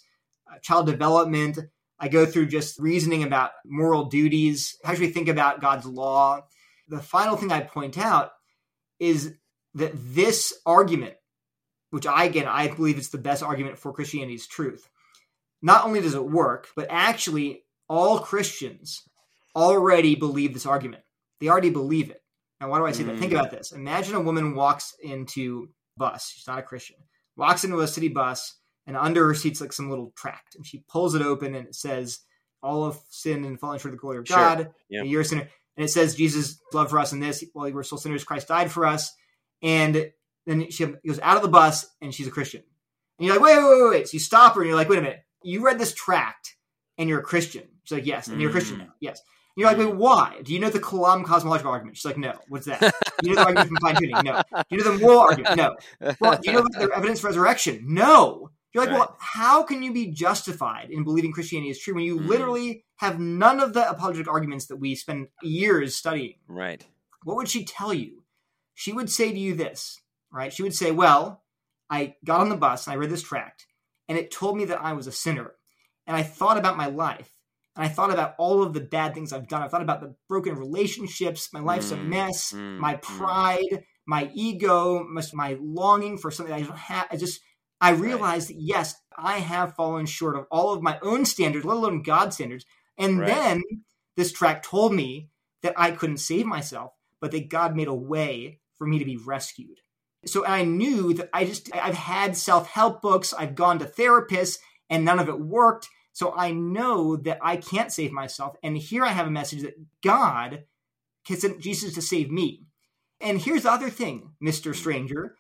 uh, 0.52 0.60
child 0.60 0.88
development, 0.88 1.60
I 2.00 2.10
go 2.10 2.26
through 2.26 2.48
just 2.48 2.80
reasoning 2.80 3.24
about 3.24 3.52
moral 3.66 4.06
duties. 4.06 4.78
How 4.84 4.92
should 4.92 5.02
we 5.02 5.12
think 5.12 5.30
about 5.30 5.62
God's 5.62 5.86
law? 5.86 6.42
The 6.88 7.00
final 7.00 7.38
thing 7.38 7.52
I 7.52 7.62
point 7.62 7.98
out 7.98 8.32
is 9.00 9.34
that 9.76 9.92
this 9.96 10.54
argument, 10.66 11.16
which 11.92 12.06
I 12.06 12.26
again 12.26 12.48
I 12.48 12.68
believe 12.68 12.98
it's 12.98 13.10
the 13.10 13.18
best 13.18 13.44
argument 13.44 13.78
for 13.78 13.94
Christianity's 13.94 14.48
truth, 14.48 14.90
not 15.62 15.86
only 15.86 16.02
does 16.02 16.16
it 16.16 16.26
work, 16.26 16.68
but 16.76 16.88
actually 16.90 17.64
all 17.88 18.20
Christians 18.20 19.04
already 19.56 20.16
believe 20.16 20.54
this 20.54 20.66
argument. 20.66 21.04
They 21.40 21.48
already 21.48 21.70
believe 21.70 22.10
it. 22.10 22.22
Now, 22.62 22.70
why 22.70 22.80
do 22.80 22.86
I 22.86 22.92
say 22.92 23.04
mm. 23.04 23.08
that? 23.08 23.20
Think 23.20 23.34
mm. 23.34 23.40
about 23.40 23.52
this. 23.52 23.72
Imagine 23.72 24.16
a 24.16 24.22
woman 24.22 24.56
walks 24.56 24.94
into 25.02 25.70
a 25.98 26.00
bus. 26.00 26.32
She's 26.34 26.48
not 26.48 26.60
a 26.60 26.64
Christian. 26.64 26.98
Walks 27.38 27.64
into 27.64 27.80
a 27.82 27.88
city 27.88 28.08
bus, 28.08 28.58
and 28.88 28.96
under 28.96 29.28
her 29.28 29.36
seat's 29.36 29.60
like 29.60 29.74
some 29.74 29.90
little 29.90 30.14
tract, 30.16 30.56
and 30.56 30.66
she 30.66 30.86
pulls 30.88 31.16
it 31.16 31.22
open, 31.22 31.54
and 31.54 31.68
it 31.68 31.76
says, 31.76 32.20
"All 32.64 32.86
of 32.86 33.00
sin 33.10 33.44
and 33.44 33.60
falling 33.60 33.80
short 33.80 33.94
of 33.94 33.98
the 33.98 34.02
glory 34.02 34.20
of 34.20 34.28
sure. 34.28 34.38
God. 34.38 34.74
You're 34.90 35.22
a 35.22 35.26
sinner." 35.26 35.50
And 35.78 35.84
it 35.84 35.90
says, 35.90 36.16
"Jesus' 36.16 36.60
love 36.72 36.90
for 36.90 37.00
us 37.00 37.12
in 37.12 37.20
this. 37.20 37.44
While 37.52 37.66
we 37.66 37.74
were 37.74 37.84
still 37.84 37.98
sinners, 37.98 38.24
Christ 38.24 38.48
died 38.48 38.72
for 38.72 38.86
us." 38.86 39.12
And 39.62 40.12
then 40.46 40.70
she 40.72 40.86
goes 40.86 41.20
out 41.22 41.36
of 41.36 41.42
the 41.44 41.50
bus, 41.50 41.86
and 42.02 42.14
she's 42.14 42.28
a 42.28 42.32
Christian. 42.32 42.64
And 43.20 43.26
you're 43.28 43.36
like, 43.36 43.44
"Wait, 43.44 43.58
wait, 43.58 43.82
wait, 43.82 43.90
wait!" 43.90 44.08
So 44.08 44.14
you 44.14 44.20
stop 44.20 44.56
her, 44.56 44.62
and 44.62 44.68
you're 44.70 44.78
like, 44.78 44.88
"Wait 44.88 45.00
a 45.00 45.02
minute. 45.02 45.24
You 45.44 45.66
read 45.66 45.80
this 45.80 45.94
tract, 45.94 46.56
and 46.98 47.10
you're 47.10 47.20
a 47.20 47.24
Christian." 47.24 47.68
She's 47.84 47.98
like, 47.98 48.06
"Yes," 48.06 48.28
and 48.28 48.40
you're 48.40 48.50
a 48.50 48.54
Christian 48.54 48.78
now. 48.78 48.86
Mm. 48.86 48.94
Yes. 49.02 49.22
You're 49.56 49.70
like, 49.70 49.78
wait, 49.78 49.96
why? 49.96 50.42
Do 50.44 50.54
you 50.54 50.60
know 50.60 50.70
the 50.70 50.80
Kalam 50.80 51.24
cosmological 51.24 51.72
argument? 51.72 51.98
She's 51.98 52.06
like, 52.06 52.18
no. 52.18 52.34
What's 52.50 52.66
that? 52.66 52.82
Do 52.82 53.30
you 53.30 53.36
know 53.36 53.42
the 53.42 53.48
argument 53.48 53.70
from 53.70 53.78
fine 53.78 53.96
tuning? 53.96 54.16
No. 54.24 54.42
Do 54.52 54.64
you 54.70 54.78
know 54.78 54.92
the 54.92 55.00
moral 55.00 55.20
argument? 55.20 55.56
No. 55.56 55.76
Well, 56.20 56.40
do 56.42 56.52
you 56.52 56.58
know 56.58 56.66
the 56.70 56.92
evidence 56.94 57.22
for 57.22 57.28
resurrection? 57.28 57.86
No. 57.88 58.52
You're 58.74 58.84
like, 58.84 58.92
right. 58.92 59.00
well, 59.00 59.16
how 59.20 59.64
can 59.64 59.82
you 59.82 59.94
be 59.94 60.08
justified 60.08 60.92
in 60.92 61.06
believing 61.06 61.32
Christianity 61.32 61.70
is 61.70 61.80
true 61.80 61.96
when 61.96 62.04
you 62.04 62.20
mm. 62.20 62.28
literally 62.28 62.84
have 62.98 63.22
none 63.22 63.62
of 63.62 63.74
the 63.74 63.90
apologetic 63.90 64.28
arguments 64.28 64.66
that 64.66 64.76
we 64.76 64.96
spend 64.96 65.28
years 65.42 65.96
studying? 65.96 66.36
Right. 66.50 66.86
What 67.24 67.38
would 67.38 67.48
she 67.48 67.64
tell 67.64 67.94
you? 67.94 68.24
She 68.74 68.92
would 68.92 69.10
say 69.10 69.32
to 69.32 69.40
you 69.40 69.56
this, 69.56 70.02
right? 70.30 70.52
She 70.52 70.64
would 70.64 70.76
say, 70.76 70.92
well, 70.92 71.44
I 71.90 72.16
got 72.26 72.42
on 72.42 72.50
the 72.50 72.58
bus 72.58 72.86
and 72.86 72.94
I 72.94 72.98
read 72.98 73.10
this 73.10 73.24
tract, 73.24 73.66
and 74.10 74.18
it 74.18 74.32
told 74.32 74.58
me 74.58 74.66
that 74.66 74.82
I 74.82 74.92
was 74.92 75.08
a 75.08 75.12
sinner. 75.14 75.54
And 76.06 76.18
I 76.18 76.24
thought 76.24 76.58
about 76.58 76.76
my 76.76 76.88
life 76.88 77.32
and 77.76 77.86
I 77.86 77.90
thought 77.90 78.12
about 78.12 78.36
all 78.38 78.64
of 78.64 78.74
the 78.74 78.80
bad 78.80 79.14
things 79.14 79.34
I've 79.34 79.48
done. 79.48 79.62
I 79.62 79.68
thought 79.68 79.82
about 79.82 80.02
the 80.02 80.16
broken 80.30 80.56
relationships. 80.56 81.52
My 81.52 81.60
life's 81.60 81.92
mm, 81.92 82.00
a 82.00 82.04
mess. 82.04 82.54
Mm, 82.54 82.78
my 82.80 82.96
mm. 82.96 83.02
pride, 83.02 83.64
mm. 83.72 83.84
my 84.06 84.32
ego, 84.34 85.06
my 85.34 85.58
longing 85.60 86.18
for 86.18 86.32
something 86.32 86.54
I 86.54 86.62
don't 86.62 86.78
have. 86.78 87.08
I 87.12 87.18
just, 87.18 87.42
I 87.82 87.92
realized 87.92 88.50
right. 88.50 88.58
that 88.58 88.64
yes, 88.64 88.96
I 89.18 89.40
have 89.40 89.76
fallen 89.76 90.06
short 90.06 90.38
of 90.38 90.46
all 90.50 90.74
of 90.74 90.82
my 90.82 90.98
own 91.02 91.26
standards, 91.26 91.66
let 91.66 91.78
alone 91.78 92.02
God's 92.02 92.36
standards. 92.36 92.66
And 92.98 93.20
right. 93.20 93.28
then 93.28 93.64
this 94.16 94.32
track 94.32 94.64
told 94.64 94.94
me 94.94 95.30
that 95.62 95.74
I 95.76 95.92
couldn't 95.92 96.18
save 96.18 96.46
myself, 96.46 96.94
but 97.20 97.32
that 97.32 97.50
God 97.50 97.76
made 97.76 97.88
a 97.88 97.94
way 97.94 98.60
for 98.78 98.88
me 98.88 99.00
to 99.00 99.06
be 99.06 99.18
rescued. 99.18 99.80
So 100.26 100.46
I 100.46 100.64
knew 100.64 101.14
that 101.16 101.30
I 101.34 101.46
just, 101.46 101.70
I've 101.76 101.96
had 101.96 102.38
self 102.38 102.70
help 102.70 103.02
books, 103.02 103.34
I've 103.34 103.54
gone 103.54 103.80
to 103.80 103.86
therapists, 103.86 104.60
and 104.90 105.04
none 105.04 105.20
of 105.20 105.30
it 105.30 105.40
worked. 105.40 105.90
So 106.16 106.34
I 106.34 106.52
know 106.52 107.18
that 107.18 107.40
I 107.42 107.58
can't 107.58 107.92
save 107.92 108.14
myself. 108.14 108.56
And 108.64 108.78
here 108.78 109.04
I 109.04 109.10
have 109.10 109.28
a 109.28 109.32
message 109.32 109.64
that 109.64 109.76
God 110.02 110.64
can 111.28 111.36
send 111.36 111.62
Jesus 111.62 111.94
to 111.96 112.02
save 112.02 112.32
me. 112.32 112.64
And 113.20 113.38
here's 113.38 113.64
the 113.64 113.72
other 113.72 113.90
thing, 113.90 114.32
Mr. 114.42 114.74
Stranger. 114.74 115.36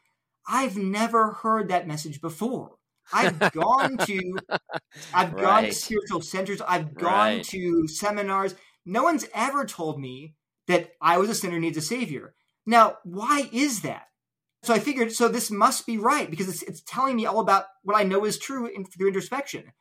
I've 0.46 0.76
never 0.76 1.32
heard 1.32 1.70
that 1.70 1.88
message 1.88 2.20
before. 2.20 2.74
I've 3.14 3.40
gone 3.54 3.96
to 4.00 4.38
I've 5.14 5.32
right. 5.32 5.42
gone 5.42 5.64
to 5.64 5.72
spiritual 5.72 6.20
centers, 6.20 6.60
I've 6.60 6.94
gone 6.94 7.38
right. 7.38 7.44
to 7.46 7.88
seminars. 7.88 8.54
No 8.86 9.04
one's 9.04 9.26
ever 9.34 9.64
told 9.64 9.98
me 9.98 10.36
that 10.68 10.90
I 11.02 11.20
was 11.20 11.30
a 11.30 11.36
sinner 11.36 11.58
needs 11.58 11.78
a 11.78 11.82
savior. 11.82 12.36
Now, 12.66 12.98
why 13.06 13.50
is 13.54 13.80
that? 13.84 14.08
So 14.64 14.74
I 14.74 14.80
figured 14.80 15.14
so 15.14 15.30
this 15.30 15.50
must 15.50 15.86
be 15.86 15.98
right 15.98 16.30
because 16.30 16.50
it's, 16.50 16.64
it's 16.64 16.82
telling 16.82 17.16
me 17.16 17.26
all 17.26 17.40
about 17.40 17.64
what 17.84 17.96
I 17.96 18.04
know 18.04 18.26
is 18.26 18.38
true 18.38 18.66
in, 18.66 18.84
through 18.84 19.08
introspection. 19.08 19.72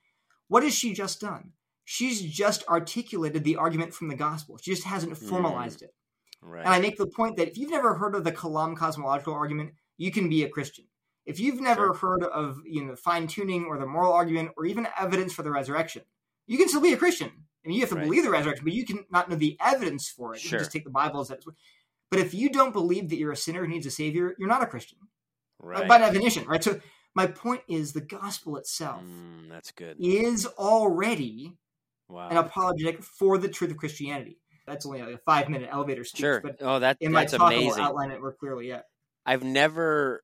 What 0.55 0.63
has 0.63 0.73
she 0.73 0.95
just 0.95 1.21
done? 1.21 1.51
She's 1.85 2.23
just 2.23 2.63
articulated 2.69 3.43
the 3.43 3.57
argument 3.57 3.93
from 3.93 4.07
the 4.07 4.15
gospel. 4.15 4.57
She 4.57 4.71
just 4.71 4.85
hasn't 4.85 5.15
mm. 5.15 5.29
formalized 5.29 5.81
mm. 5.81 5.87
it. 5.87 5.95
Right. 6.41 6.65
And 6.65 6.69
I 6.73 6.79
make 6.79 6.97
the 6.97 7.09
point 7.09 7.39
that 7.39 7.49
if 7.49 7.59
you've 7.59 7.73
never 7.73 7.95
heard 7.97 8.15
of 8.15 8.23
the 8.23 8.31
Kalam 8.31 8.77
cosmological 8.77 9.35
argument, 9.35 9.73
you 9.97 10.13
can 10.13 10.29
be 10.29 10.45
a 10.45 10.49
Christian. 10.49 10.85
If 11.27 11.41
you've 11.41 11.61
never 11.61 11.87
sure. 11.87 11.95
heard 11.95 12.23
of 12.23 12.59
you 12.65 12.85
know 12.85 12.95
fine 12.95 13.27
tuning 13.27 13.65
or 13.65 13.79
the 13.79 13.87
moral 13.87 14.13
argument 14.13 14.53
or 14.57 14.65
even 14.65 14.87
evidence 14.97 15.33
for 15.33 15.43
the 15.43 15.51
resurrection, 15.51 16.03
you 16.47 16.57
can 16.57 16.69
still 16.69 16.81
be 16.81 16.93
a 16.93 16.97
Christian. 16.97 17.33
I 17.65 17.69
mean, 17.69 17.75
you 17.75 17.81
have 17.81 17.89
to 17.89 17.97
right. 17.97 18.05
believe 18.05 18.23
the 18.23 18.31
resurrection, 18.31 18.65
but 18.65 18.75
you 18.75 18.87
can 18.87 19.05
not 19.11 19.29
know 19.29 19.35
the 19.35 19.57
evidence 19.61 20.09
for 20.09 20.37
it. 20.37 20.41
Sure. 20.41 20.47
You 20.47 20.51
can 20.51 20.59
just 20.61 20.71
take 20.71 20.85
the 20.85 20.91
Bible 20.91 21.21
as 21.21 21.29
that. 21.29 21.43
But 22.13 22.21
if 22.21 22.33
you 22.33 22.49
don't 22.49 22.73
believe 22.73 23.09
that 23.09 23.17
you're 23.17 23.33
a 23.33 23.37
sinner 23.37 23.63
who 23.63 23.73
needs 23.73 23.87
a 23.87 23.91
savior, 23.91 24.37
you're 24.39 24.49
not 24.49 24.63
a 24.63 24.67
Christian. 24.67 24.99
Right. 25.59 25.89
By 25.89 25.99
definition, 25.99 26.45
right? 26.47 26.63
So 26.63 26.79
my 27.15 27.27
point 27.27 27.63
is 27.69 27.93
the 27.93 28.01
gospel 28.01 28.57
itself 28.57 29.03
mm, 29.03 29.49
that's 29.49 29.71
good 29.71 29.97
is 30.01 30.47
already 30.59 31.57
wow. 32.09 32.29
an 32.29 32.37
apologetic 32.37 33.03
for 33.03 33.39
the 33.39 33.49
truth 33.49 33.71
of 33.71 33.77
Christianity. 33.77 34.39
That's 34.67 34.87
only 34.87 35.01
a 35.01 35.19
five 35.19 35.49
minute 35.49 35.69
elevator 35.71 36.05
speech. 36.05 36.21
Sure. 36.21 36.41
But 36.41 36.57
oh, 36.61 36.79
that, 36.79 36.97
in 37.01 37.13
that's 37.13 37.33
my 37.33 37.39
talk, 37.39 37.53
amazing. 37.53 37.83
I'll 37.83 37.91
outline 37.91 38.11
it 38.11 38.21
more 38.21 38.33
clearly. 38.33 38.69
Yeah. 38.69 38.81
I've 39.27 39.45
never 39.45 40.23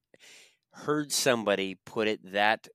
heard 0.72 1.12
somebody 1.12 1.78
put 1.84 2.08
it 2.08 2.32
that 2.32 2.68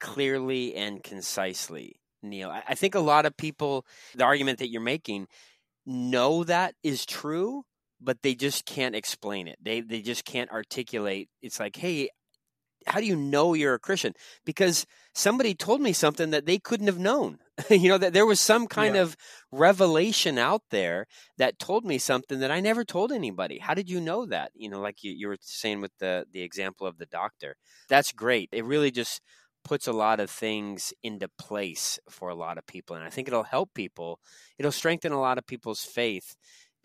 clearly 0.00 0.74
and 0.74 1.02
concisely, 1.02 2.00
Neil. 2.22 2.50
I, 2.50 2.62
I 2.68 2.74
think 2.74 2.94
a 2.94 3.00
lot 3.00 3.26
of 3.26 3.36
people, 3.36 3.84
the 4.14 4.24
argument 4.24 4.58
that 4.60 4.70
you're 4.70 4.80
making, 4.80 5.26
know 5.84 6.44
that 6.44 6.74
is 6.82 7.04
true, 7.04 7.64
but 8.00 8.22
they 8.22 8.34
just 8.34 8.64
can't 8.64 8.94
explain 8.94 9.48
it. 9.48 9.58
They 9.62 9.80
they 9.80 10.00
just 10.00 10.24
can't 10.24 10.50
articulate. 10.50 11.28
It's 11.42 11.60
like, 11.60 11.76
hey, 11.76 12.08
how 12.86 13.00
do 13.00 13.06
you 13.06 13.16
know 13.16 13.54
you're 13.54 13.74
a 13.74 13.78
Christian? 13.78 14.14
Because 14.44 14.86
somebody 15.14 15.54
told 15.54 15.80
me 15.80 15.92
something 15.92 16.30
that 16.30 16.46
they 16.46 16.58
couldn't 16.58 16.86
have 16.86 16.98
known. 16.98 17.38
you 17.70 17.88
know, 17.88 17.98
that 17.98 18.12
there 18.12 18.26
was 18.26 18.40
some 18.40 18.66
kind 18.66 18.94
yeah. 18.94 19.02
of 19.02 19.16
revelation 19.50 20.38
out 20.38 20.62
there 20.70 21.06
that 21.38 21.58
told 21.58 21.84
me 21.84 21.98
something 21.98 22.40
that 22.40 22.50
I 22.50 22.60
never 22.60 22.84
told 22.84 23.12
anybody. 23.12 23.58
How 23.58 23.74
did 23.74 23.90
you 23.90 24.00
know 24.00 24.26
that? 24.26 24.52
You 24.54 24.70
know, 24.70 24.80
like 24.80 25.04
you, 25.04 25.12
you 25.12 25.28
were 25.28 25.36
saying 25.40 25.80
with 25.80 25.92
the, 25.98 26.26
the 26.32 26.42
example 26.42 26.86
of 26.86 26.98
the 26.98 27.06
doctor. 27.06 27.56
That's 27.88 28.12
great. 28.12 28.48
It 28.52 28.64
really 28.64 28.90
just 28.90 29.20
puts 29.64 29.86
a 29.86 29.92
lot 29.92 30.18
of 30.18 30.30
things 30.30 30.92
into 31.02 31.28
place 31.38 31.98
for 32.08 32.28
a 32.28 32.34
lot 32.34 32.58
of 32.58 32.66
people. 32.66 32.96
And 32.96 33.04
I 33.04 33.10
think 33.10 33.28
it'll 33.28 33.44
help 33.44 33.74
people. 33.74 34.18
It'll 34.58 34.72
strengthen 34.72 35.12
a 35.12 35.20
lot 35.20 35.38
of 35.38 35.46
people's 35.46 35.84
faith 35.84 36.34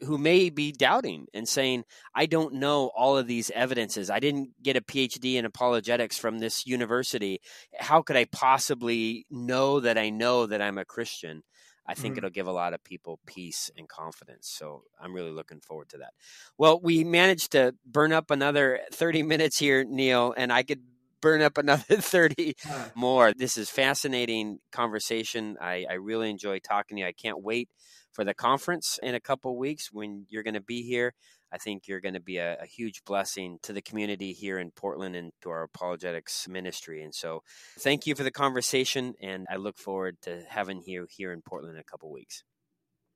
who 0.01 0.17
may 0.17 0.49
be 0.49 0.71
doubting 0.71 1.27
and 1.33 1.47
saying, 1.47 1.83
I 2.13 2.25
don't 2.25 2.55
know 2.55 2.91
all 2.95 3.17
of 3.17 3.27
these 3.27 3.51
evidences. 3.51 4.09
I 4.09 4.19
didn't 4.19 4.51
get 4.61 4.77
a 4.77 4.81
PhD 4.81 5.35
in 5.35 5.45
apologetics 5.45 6.17
from 6.17 6.39
this 6.39 6.67
university. 6.67 7.41
How 7.79 8.01
could 8.01 8.15
I 8.15 8.25
possibly 8.25 9.25
know 9.29 9.79
that 9.79 9.97
I 9.97 10.09
know 10.09 10.45
that 10.45 10.61
I'm 10.61 10.77
a 10.77 10.85
Christian? 10.85 11.43
I 11.87 11.93
think 11.93 12.13
mm-hmm. 12.13 12.17
it'll 12.19 12.29
give 12.31 12.47
a 12.47 12.51
lot 12.51 12.73
of 12.73 12.83
people 12.83 13.19
peace 13.25 13.71
and 13.77 13.87
confidence. 13.87 14.49
So 14.49 14.83
I'm 15.01 15.13
really 15.13 15.31
looking 15.31 15.61
forward 15.61 15.89
to 15.89 15.99
that. 15.99 16.13
Well, 16.57 16.79
we 16.81 17.03
managed 17.03 17.53
to 17.53 17.75
burn 17.85 18.11
up 18.11 18.29
another 18.29 18.81
30 18.91 19.23
minutes 19.23 19.57
here, 19.57 19.85
Neil, 19.85 20.33
and 20.35 20.51
I 20.51 20.63
could 20.63 20.81
burn 21.21 21.41
up 21.41 21.57
another 21.57 21.83
30 22.01 22.55
more. 22.93 23.33
This 23.33 23.57
is 23.57 23.69
fascinating 23.69 24.59
conversation. 24.71 25.57
I, 25.61 25.85
I 25.89 25.93
really 25.93 26.29
enjoy 26.29 26.59
talking 26.59 26.97
to 26.97 27.01
you. 27.01 27.07
I 27.07 27.13
can't 27.13 27.41
wait 27.41 27.69
for 28.17 28.23
the 28.23 28.33
conference 28.33 28.99
in 29.03 29.13
a 29.13 29.19
couple 29.19 29.55
weeks 29.55 29.93
when 29.93 30.25
you're 30.27 30.41
going 30.41 30.55
to 30.55 30.59
be 30.59 30.81
here. 30.81 31.13
I 31.53 31.59
think 31.59 31.87
you're 31.87 32.01
going 32.01 32.15
to 32.15 32.19
be 32.19 32.37
a, 32.37 32.57
a, 32.59 32.65
huge 32.65 33.03
blessing 33.05 33.59
to 33.61 33.73
the 33.73 33.81
community 33.81 34.33
here 34.33 34.57
in 34.57 34.71
Portland 34.71 35.15
and 35.15 35.31
to 35.43 35.51
our 35.51 35.61
apologetics 35.61 36.47
ministry. 36.47 37.03
And 37.03 37.13
so, 37.13 37.43
thank 37.77 38.07
you 38.07 38.15
for 38.15 38.23
the 38.23 38.31
conversation, 38.31 39.13
and 39.21 39.45
I 39.51 39.57
look 39.57 39.77
forward 39.77 40.17
to 40.23 40.41
having 40.49 40.81
you 40.83 41.05
here 41.11 41.31
in 41.31 41.43
Portland 41.43 41.75
in 41.75 41.79
a 41.79 41.83
couple 41.83 42.11
weeks. 42.11 42.43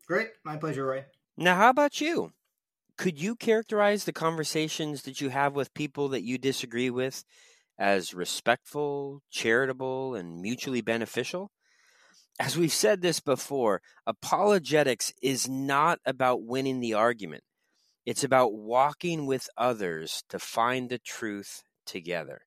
Great, 0.07 0.29
my 0.45 0.55
pleasure, 0.55 0.85
Roy. 0.85 1.05
Now, 1.35 1.55
how 1.55 1.71
about 1.71 1.99
you? 1.99 2.31
Could 2.95 3.19
you 3.19 3.35
characterize 3.35 4.05
the 4.05 4.13
conversations 4.13 5.01
that 5.01 5.19
you 5.19 5.29
have 5.29 5.55
with 5.55 5.73
people 5.73 6.09
that 6.09 6.21
you 6.21 6.37
disagree 6.37 6.91
with 6.91 7.23
as 7.79 8.13
respectful, 8.13 9.23
charitable, 9.31 10.13
and 10.13 10.41
mutually 10.41 10.81
beneficial? 10.81 11.49
As 12.41 12.58
we've 12.58 12.73
said 12.73 13.01
this 13.01 13.19
before, 13.19 13.84
apologetics 14.08 15.13
is 15.21 15.47
not 15.47 15.99
about 16.08 16.41
winning 16.41 16.80
the 16.80 16.95
argument. 16.95 17.43
It's 18.04 18.23
about 18.23 18.56
walking 18.56 19.27
with 19.27 19.47
others 19.60 20.23
to 20.30 20.39
find 20.39 20.89
the 20.89 20.97
truth 20.97 21.62
together. 21.86 22.41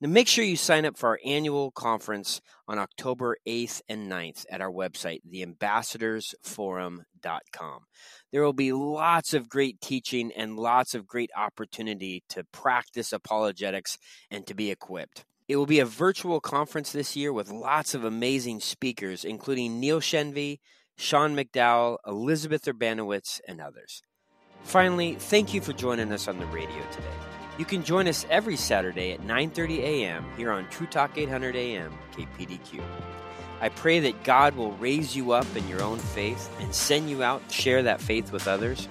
Now, 0.00 0.08
make 0.08 0.28
sure 0.28 0.44
you 0.44 0.56
sign 0.56 0.84
up 0.84 0.96
for 0.96 1.08
our 1.08 1.18
annual 1.24 1.72
conference 1.72 2.40
on 2.68 2.78
October 2.78 3.38
8th 3.44 3.80
and 3.88 4.08
9th 4.08 4.46
at 4.48 4.60
our 4.60 4.70
website, 4.70 5.18
theambassadorsforum.com. 5.28 7.80
There 8.30 8.44
will 8.44 8.52
be 8.52 8.72
lots 8.72 9.34
of 9.34 9.48
great 9.48 9.80
teaching 9.80 10.30
and 10.36 10.56
lots 10.56 10.94
of 10.94 11.08
great 11.08 11.30
opportunity 11.36 12.22
to 12.28 12.44
practice 12.52 13.12
apologetics 13.12 13.98
and 14.30 14.46
to 14.46 14.54
be 14.54 14.70
equipped. 14.70 15.24
It 15.48 15.56
will 15.56 15.66
be 15.66 15.80
a 15.80 15.86
virtual 15.86 16.40
conference 16.40 16.92
this 16.92 17.16
year 17.16 17.32
with 17.32 17.50
lots 17.50 17.94
of 17.94 18.04
amazing 18.04 18.60
speakers, 18.60 19.24
including 19.24 19.80
Neil 19.80 20.00
Shenvi, 20.00 20.60
Sean 20.96 21.36
McDowell, 21.36 21.98
Elizabeth 22.06 22.64
Urbanowicz, 22.64 23.40
and 23.48 23.60
others. 23.60 24.02
Finally, 24.62 25.16
thank 25.16 25.52
you 25.52 25.60
for 25.60 25.72
joining 25.72 26.12
us 26.12 26.28
on 26.28 26.38
the 26.38 26.46
radio 26.46 26.82
today. 26.92 27.06
You 27.58 27.64
can 27.64 27.82
join 27.82 28.08
us 28.08 28.24
every 28.30 28.56
Saturday 28.56 29.12
at 29.12 29.20
9:30 29.20 29.78
a.m. 29.80 30.24
here 30.36 30.52
on 30.52 30.68
True 30.70 30.86
Talk 30.86 31.18
800 31.18 31.56
AM 31.56 31.92
KPDQ. 32.16 32.82
I 33.60 33.68
pray 33.68 34.00
that 34.00 34.24
God 34.24 34.56
will 34.56 34.72
raise 34.72 35.14
you 35.14 35.32
up 35.32 35.46
in 35.54 35.68
your 35.68 35.82
own 35.82 35.98
faith 35.98 36.50
and 36.60 36.74
send 36.74 37.10
you 37.10 37.22
out 37.22 37.46
to 37.48 37.54
share 37.54 37.82
that 37.82 38.00
faith 38.00 38.32
with 38.32 38.48
others 38.48 38.88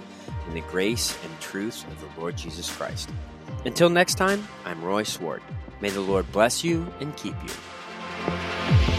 in 0.48 0.54
the 0.54 0.62
grace 0.62 1.18
and 1.24 1.40
truth 1.40 1.86
of 1.88 2.00
the 2.00 2.22
Lord 2.22 2.38
Jesus 2.38 2.74
Christ. 2.74 3.10
Until 3.66 3.90
next 3.90 4.16
time, 4.16 4.48
I'm 4.64 4.82
Roy 4.84 5.04
Swart. 5.04 5.42
May 5.82 5.90
the 5.90 6.02
Lord 6.02 6.32
bless 6.32 6.64
you 6.64 6.86
and 7.00 7.16
keep 7.18 7.36
you. 7.44 8.91